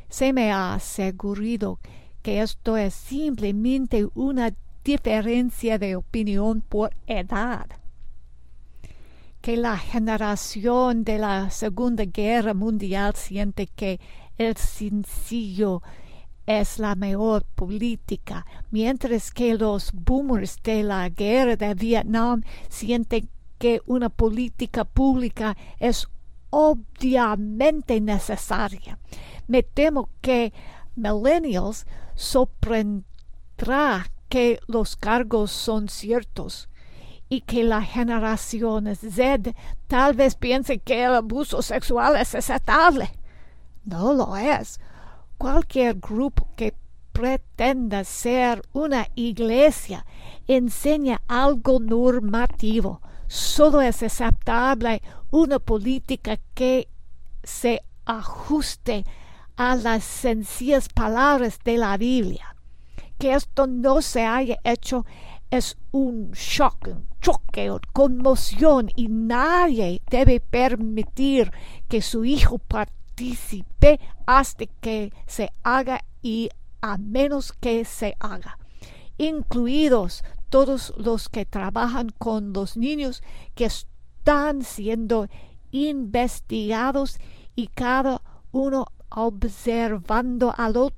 Se 0.10 0.34
me 0.34 0.52
ha 0.52 0.74
asegurado 0.74 1.80
que 2.22 2.42
esto 2.42 2.76
es 2.78 2.94
simplemente 2.94 4.08
una 4.16 4.54
diferencia 4.84 5.78
de 5.78 5.96
opinión 5.96 6.62
por 6.62 6.96
edad 7.08 7.80
que 9.42 9.56
la 9.56 9.78
generación 9.78 11.04
de 11.04 11.18
la 11.18 11.50
Segunda 11.50 12.04
Guerra 12.06 12.54
Mundial 12.54 13.16
siente 13.16 13.68
que 13.68 14.00
el 14.38 14.58
sencillo 14.58 15.82
es 16.50 16.80
la 16.80 16.96
mejor 16.96 17.44
política, 17.44 18.44
mientras 18.72 19.32
que 19.32 19.54
los 19.54 19.92
boomers 19.94 20.58
de 20.64 20.82
la 20.82 21.08
guerra 21.10 21.56
de 21.56 21.76
Vietnam 21.76 22.42
sienten 22.70 23.30
que 23.60 23.84
una 23.86 24.10
política 24.10 24.84
pública 24.84 25.56
es 25.78 26.08
obviamente 26.50 28.02
necesaria. 28.02 28.98
Me 29.48 29.62
temo 29.62 30.10
que 30.22 30.52
millennials 30.96 31.86
sorprenderá 32.16 34.08
que 34.28 34.60
los 34.66 34.96
cargos 34.96 35.52
son 35.52 35.88
ciertos 35.88 36.68
y 37.30 37.42
que 37.42 37.64
la 37.64 37.84
generación 37.84 38.96
Z 38.96 39.54
tal 39.88 40.16
vez 40.16 40.34
piense 40.34 40.80
que 40.80 41.04
el 41.04 41.14
abuso 41.14 41.62
sexual 41.62 42.16
es 42.16 42.34
aceptable. 42.34 43.12
No 43.86 44.14
lo 44.14 44.36
es. 44.36 44.80
Cualquier 45.40 45.96
grupo 45.96 46.50
que 46.58 46.74
pretenda 47.14 48.04
ser 48.04 48.62
una 48.74 49.08
iglesia 49.16 50.06
enseña 50.48 51.22
algo 51.30 51.80
normativo. 51.80 53.02
Solo 53.28 53.80
es 53.80 54.04
aceptable 54.04 55.02
una 55.32 55.60
política 55.60 56.38
que 56.54 56.90
se 57.42 57.82
ajuste 58.04 59.06
a 59.56 59.78
las 59.78 60.04
sencillas 60.04 60.90
palabras 60.90 61.58
de 61.64 61.78
la 61.78 61.96
Biblia. 61.96 62.58
Que 63.18 63.34
esto 63.34 63.66
no 63.66 64.02
se 64.02 64.26
haya 64.26 64.58
hecho 64.66 65.06
es 65.52 65.78
un 65.92 66.32
shock, 66.32 66.90
un 66.90 67.08
choque 67.22 67.70
o 67.72 67.80
conmoción 67.94 68.92
y 68.94 69.08
nadie 69.08 70.02
debe 70.12 70.42
permitir 70.42 71.54
que 71.88 72.02
su 72.02 72.26
hijo 72.26 72.58
hasta 74.26 74.66
que 74.82 75.12
se 75.28 75.52
haga 75.64 76.04
y 76.22 76.50
a 76.82 76.98
menos 76.98 77.52
que 77.54 77.86
se 77.86 78.16
haga, 78.20 78.58
incluidos 79.18 80.24
todos 80.50 80.94
los 80.98 81.30
que 81.30 81.46
trabajan 81.46 82.10
con 82.18 82.54
los 82.54 82.78
niños 82.78 83.22
que 83.56 83.66
están 83.66 84.64
siendo 84.64 85.28
investigados 85.72 87.18
y 87.56 87.68
cada 87.68 88.22
uno 88.52 88.88
observando 89.10 90.54
al 90.58 90.78
otro. 90.78 90.98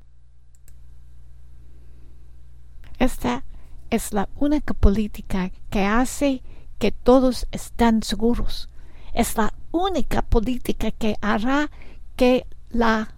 Esta 3.00 3.44
es 3.90 4.14
la 4.14 4.30
única 4.36 4.74
política 4.74 5.52
que 5.70 5.86
hace 5.86 6.44
que 6.78 6.92
todos 6.92 7.48
estén 7.52 8.04
seguros. 8.04 8.70
Es 9.14 9.36
la 9.38 9.54
única 9.72 10.22
política 10.22 10.92
que 10.92 11.16
hará 11.22 11.72
que 12.16 12.46
la, 12.70 13.16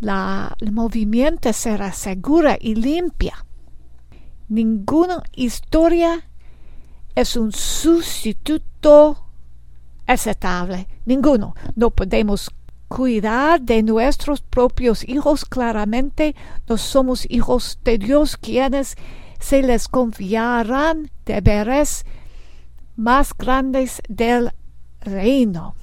la, 0.00 0.56
el 0.60 0.72
movimiento 0.72 1.52
será 1.52 1.92
segura 1.92 2.56
y 2.60 2.74
limpia. 2.74 3.44
Ninguna 4.48 5.22
historia 5.34 6.28
es 7.14 7.36
un 7.36 7.52
sustituto 7.52 9.24
aceptable. 10.06 10.88
Ninguno. 11.04 11.54
No 11.76 11.90
podemos 11.90 12.50
cuidar 12.88 13.60
de 13.60 13.82
nuestros 13.82 14.40
propios 14.40 15.06
hijos 15.06 15.44
claramente. 15.44 16.34
No 16.66 16.78
somos 16.78 17.26
hijos 17.30 17.78
de 17.84 17.98
Dios 17.98 18.36
quienes 18.36 18.96
se 19.38 19.62
les 19.62 19.88
confiarán 19.88 21.10
deberes 21.24 22.04
más 22.96 23.32
grandes 23.36 24.02
del 24.08 24.50
reino. 25.00 25.74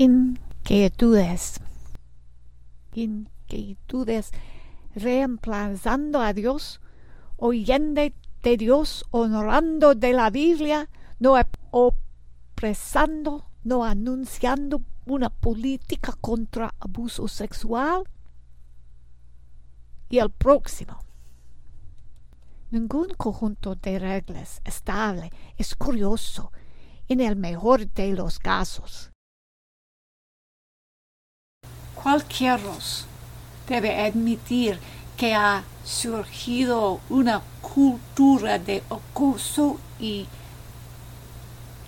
Inquietudes. 0.00 1.60
Inquietudes 2.92 4.30
reemplazando 4.94 6.20
a 6.20 6.32
Dios, 6.32 6.80
oyendo 7.36 8.02
de 8.44 8.56
Dios, 8.56 9.04
honrando 9.10 9.96
de 9.96 10.12
la 10.12 10.30
Biblia, 10.30 10.88
no 11.18 11.34
opresando, 11.72 13.46
no 13.64 13.84
anunciando 13.84 14.82
una 15.04 15.30
política 15.30 16.12
contra 16.20 16.72
abuso 16.78 17.26
sexual 17.26 18.04
y 20.08 20.18
el 20.20 20.30
próximo. 20.30 21.00
Ningún 22.70 23.14
conjunto 23.16 23.74
de 23.74 23.98
reglas 23.98 24.62
estable 24.64 25.32
es 25.56 25.74
curioso 25.74 26.52
en 27.08 27.20
el 27.20 27.34
mejor 27.34 27.92
de 27.92 28.12
los 28.12 28.38
casos. 28.38 29.10
Cualquiera 32.02 32.60
debe 33.68 34.06
admitir 34.06 34.78
que 35.16 35.34
ha 35.34 35.64
surgido 35.84 37.00
una 37.10 37.42
cultura 37.60 38.58
de 38.58 38.82
acoso 38.88 39.78
y 39.98 40.26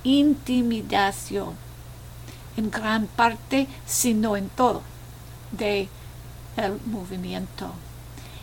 intimidación 0.03 1.55
en 2.57 2.71
gran 2.71 3.07
parte, 3.07 3.69
sino 3.87 4.37
en 4.37 4.49
todo, 4.49 4.83
de 5.53 5.89
el 6.57 6.81
movimiento. 6.87 7.71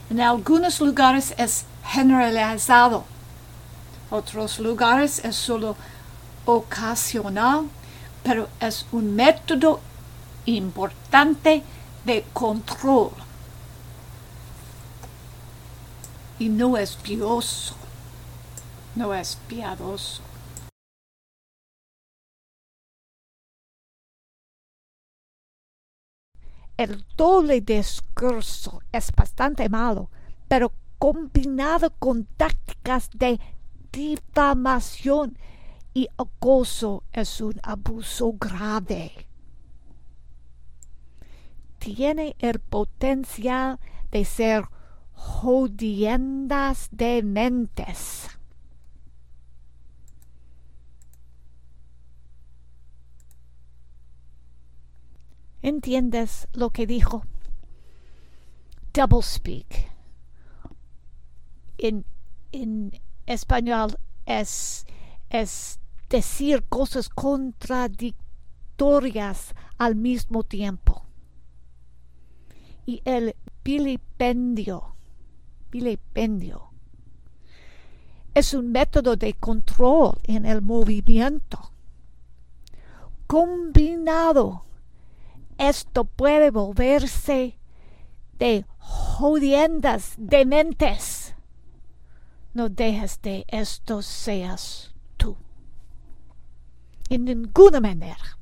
En 0.10 0.22
algunos 0.22 0.80
lugares 0.80 1.34
es 1.38 1.66
generalizado, 1.86 3.04
otros 4.10 4.60
lugares 4.60 5.20
es 5.26 5.36
solo 5.36 5.76
ocasional, 6.46 7.66
pero 8.24 8.48
es 8.62 8.86
un 8.94 9.16
método 9.16 9.82
importante 10.48 11.64
de 12.04 12.26
control. 12.34 13.12
Y 16.40 16.50
no 16.50 16.78
es 16.78 16.96
pioso, 16.96 17.76
no 18.96 19.14
es 19.14 19.38
piadoso. 19.48 20.24
el 26.78 27.04
doble 27.18 27.62
discurso 27.62 28.82
es 28.92 29.12
bastante 29.12 29.68
malo, 29.68 30.12
pero 30.48 30.72
combinado 31.00 31.90
con 31.98 32.26
tácticas 32.26 33.10
de 33.16 33.40
difamación 33.92 35.38
y 35.94 36.08
acoso 36.18 37.04
es 37.12 37.42
un 37.42 37.60
abuso 37.64 38.34
grave. 38.40 39.27
Tiene 41.96 42.36
el 42.40 42.60
potencial 42.60 43.80
de 44.12 44.26
ser 44.26 44.66
jodiendas 45.14 46.90
de 46.92 47.24
mentes. 47.24 48.28
¿Entiendes 55.62 56.50
lo 56.52 56.72
que 56.72 56.86
dijo? 56.86 57.24
Double 58.94 59.22
speak. 59.22 59.90
En, 61.78 62.04
en 62.52 63.00
español 63.26 63.98
es, 64.26 64.86
es 65.30 65.80
decir 66.10 66.66
cosas 66.68 67.08
contradictorias 67.08 69.56
al 69.78 69.96
mismo 69.96 70.44
tiempo. 70.44 71.07
Y 72.88 73.04
el 73.06 73.36
vilipendio, 73.64 74.96
vilipendio, 75.70 76.72
es 78.34 78.56
un 78.56 78.72
método 78.72 79.16
de 79.16 79.34
control 79.34 80.18
en 80.24 80.48
el 80.48 80.64
movimiento 80.64 81.72
combinado 83.28 84.64
esto 85.58 86.06
puede 86.06 86.52
volverse 86.52 87.58
de 88.38 88.66
jodiendas 88.78 90.14
dementes. 90.18 91.36
No 92.54 92.70
dejes 92.70 93.22
de 93.22 93.46
esto 93.48 94.02
seas 94.02 94.94
tú. 95.18 95.36
En 97.10 97.26
ninguna 97.26 97.80
manera. 97.80 98.38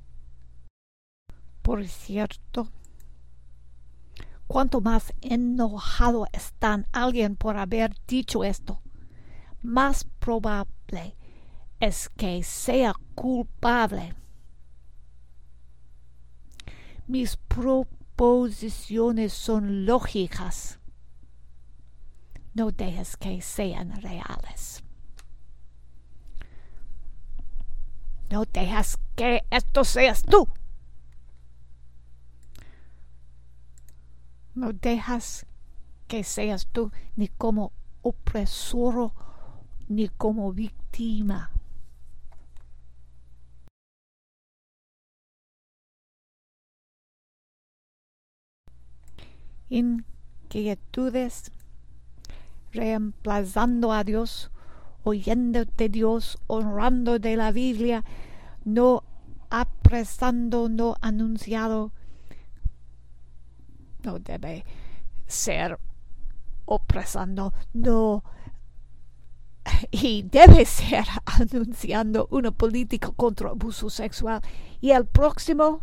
Por 1.61 1.87
cierto, 1.87 2.67
cuanto 4.47 4.81
más 4.81 5.13
enojado 5.21 6.27
están 6.31 6.87
alguien 6.91 7.35
por 7.35 7.57
haber 7.57 7.95
dicho 8.07 8.43
esto, 8.43 8.81
más 9.61 10.05
probable 10.19 11.15
es 11.79 12.09
que 12.09 12.43
sea 12.43 12.93
culpable. 13.15 14.15
Mis 17.07 17.37
proposiciones 17.37 19.33
son 19.33 19.85
lógicas. 19.85 20.79
No 22.53 22.71
dejes 22.71 23.17
que 23.17 23.41
sean 23.41 24.01
reales. 24.01 24.83
No 28.29 28.45
dejas 28.45 28.97
que 29.15 29.43
esto 29.51 29.83
seas 29.83 30.23
tú. 30.23 30.47
No 34.55 34.71
dejas 34.71 35.45
que 36.07 36.23
seas 36.23 36.67
tú 36.67 36.91
ni 37.15 37.27
como 37.27 37.73
opresor 38.01 39.11
ni 39.87 40.07
como 40.07 40.53
víctima. 40.53 41.51
Inquietudes 49.69 51.51
reemplazando 52.71 53.91
a 53.91 54.03
Dios, 54.03 54.51
oyendo 55.03 55.65
de 55.65 55.89
Dios, 55.89 56.37
honrando 56.47 57.19
de 57.19 57.35
la 57.35 57.51
Biblia, 57.51 58.05
no 58.63 59.03
apresando, 59.49 60.69
no 60.69 60.95
anunciado, 61.01 61.91
no 64.05 64.19
debe 64.19 64.65
ser 65.27 65.79
opresando, 66.65 67.53
no 67.73 68.23
y 69.91 70.23
debe 70.23 70.65
ser 70.65 71.05
anunciando 71.25 72.27
una 72.31 72.51
política 72.51 73.11
contra 73.15 73.49
abuso 73.49 73.89
sexual 73.89 74.41
y 74.79 74.91
el 74.91 75.05
próximo 75.05 75.81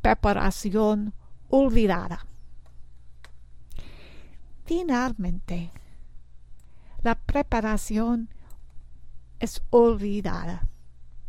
preparación 0.00 1.12
olvidada. 1.50 2.26
Finalmente, 4.64 5.70
la 7.02 7.14
preparación 7.14 8.28
es 9.38 9.62
olvidada. 9.70 10.68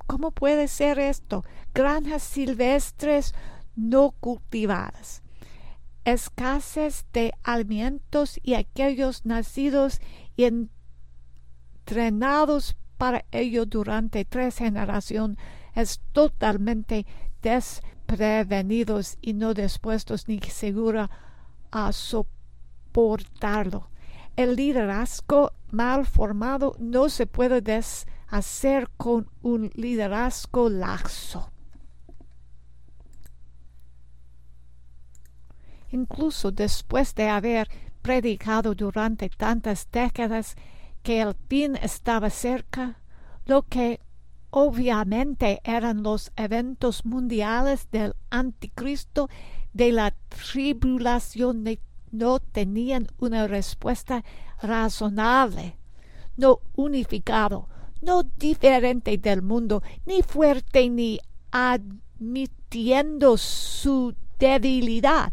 ¿Cómo 0.08 0.32
puede 0.32 0.68
ser 0.68 1.00
esto? 1.00 1.45
Granjas 1.74 2.24
silvestres 2.24 3.34
no 3.76 4.12
cultivadas, 4.20 5.22
escasez 6.12 7.05
de 7.14 7.34
alimentos 7.43 8.39
y 8.43 8.53
aquellos 8.55 9.26
nacidos 9.26 9.99
y 10.36 10.45
entrenados 11.86 12.76
para 12.97 13.26
ello 13.32 13.66
durante 13.66 14.26
tres 14.26 14.57
generaciones 14.57 15.38
es 15.74 16.01
totalmente 16.12 17.05
desprevenidos 17.41 19.18
y 19.22 19.34
no 19.34 19.53
dispuestos 19.53 20.28
ni 20.28 20.39
segura 20.39 21.10
a 21.72 21.91
soportarlo. 21.91 23.89
El 24.36 24.55
liderazgo 24.55 25.51
mal 25.72 26.05
formado 26.05 26.76
no 26.80 27.10
se 27.10 27.28
puede 27.28 27.62
deshacer 27.62 28.89
con 28.97 29.30
un 29.41 29.72
liderazgo 29.76 30.70
laxo. 30.70 31.51
Incluso 35.92 36.52
después 36.52 37.16
de 37.16 37.30
haber 37.30 37.68
predicado 38.02 38.76
durante 38.76 39.30
tantas 39.30 39.88
décadas 39.92 40.56
que 41.04 41.22
el 41.22 41.36
fin 41.48 41.76
estaba 41.76 42.30
cerca, 42.30 43.02
lo 43.46 43.64
que 43.64 44.00
obviamente 44.52 45.62
eran 45.64 46.04
los 46.04 46.32
eventos 46.36 47.06
mundiales 47.06 47.88
del 47.92 48.16
anticristo 48.30 49.30
de 49.74 49.92
la 49.92 50.16
tribulación 50.30 51.66
no 52.12 52.40
tenían 52.40 53.08
una 53.20 53.48
respuesta 53.48 54.24
razonable, 54.62 55.78
no 56.38 56.62
unificado, 56.76 57.68
no 58.02 58.24
diferente 58.24 59.18
del 59.18 59.42
mundo, 59.42 59.84
ni 60.06 60.22
fuerte 60.24 60.90
ni 60.90 61.20
admitiendo 61.52 63.38
su 63.38 64.16
debilidad. 64.40 65.32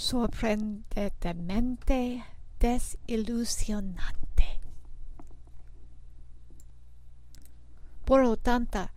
Sorprendentemente 0.00 2.24
desilusionante. 2.58 4.60
Por 8.06 8.22
lo 8.22 8.38
tanto, 8.38 8.88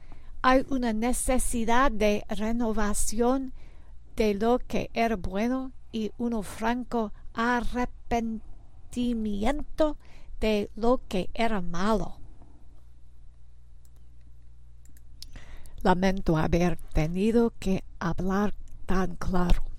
hay 0.42 0.66
una 0.70 0.94
necesidad 0.94 1.92
de 1.92 2.24
renovación 2.30 3.52
de 4.16 4.36
lo 4.36 4.60
que 4.60 4.90
era 4.94 5.18
bueno 5.18 5.74
y 5.92 6.14
un 6.18 6.42
franco 6.42 7.12
arrepentimiento 7.34 9.98
de 10.40 10.72
lo 10.76 11.02
que 11.10 11.30
era 11.34 11.60
malo. 11.60 12.16
Lamento 15.82 16.38
haber 16.38 16.78
tenido 16.94 17.52
que 17.60 17.84
hablar 18.00 18.54
tan 18.86 19.18
claro. 19.18 19.73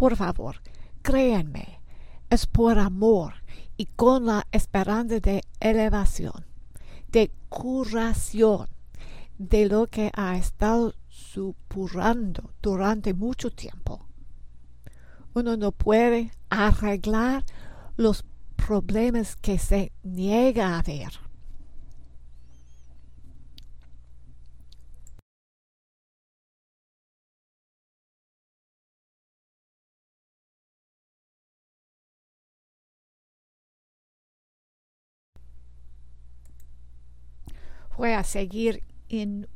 Por 0.00 0.16
favor, 0.16 0.62
créanme, 1.02 1.78
es 2.30 2.46
por 2.46 2.78
amor 2.78 3.34
y 3.76 3.84
con 3.84 4.24
la 4.24 4.46
esperanza 4.50 5.20
de 5.20 5.42
elevación, 5.60 6.46
de 7.08 7.30
curación 7.50 8.66
de 9.36 9.68
lo 9.68 9.88
que 9.88 10.10
ha 10.14 10.38
estado 10.38 10.94
supurando 11.10 12.54
durante 12.62 13.12
mucho 13.12 13.50
tiempo. 13.50 14.06
Uno 15.34 15.58
no 15.58 15.70
puede 15.70 16.30
arreglar 16.48 17.44
los 17.98 18.24
problemas 18.56 19.36
que 19.36 19.58
se 19.58 19.92
niega 20.02 20.78
a 20.78 20.82
ver. 20.82 21.12
Voy 38.00 38.12
a 38.12 38.24
seguir 38.24 38.82
en 39.10 39.46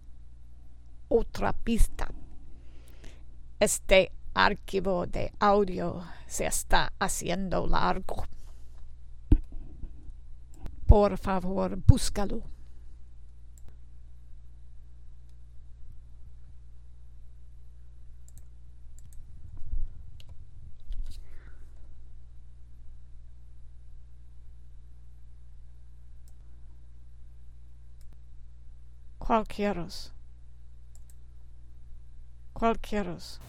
otra 1.09 1.55
pista. 1.55 2.09
Este 3.59 4.13
archivo 4.35 5.07
de 5.07 5.33
audio 5.41 6.03
se 6.27 6.45
está 6.45 6.93
haciendo 6.99 7.67
largo. 7.67 8.27
Por 10.87 11.17
favor, 11.17 11.79
búscalo. 11.87 12.43
Cualquieros. 29.27 30.13
Cualquieros. 32.53 33.41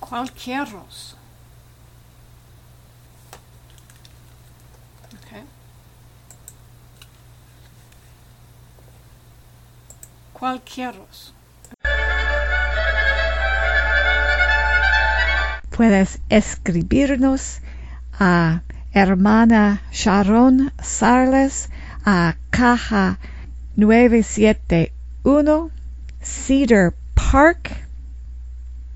Cualquieros. 0.00 1.16
Okay. 5.18 5.44
Cualquieros. 10.32 11.34
Puedes 15.76 16.22
escribirnos 16.30 17.60
a 18.18 18.62
hermana 18.92 19.82
Sharon 19.92 20.72
Sarles 20.80 21.68
a 22.06 22.36
caja 22.48 23.18
971 23.78 25.70
Cedar 26.20 26.92
Park, 27.14 27.70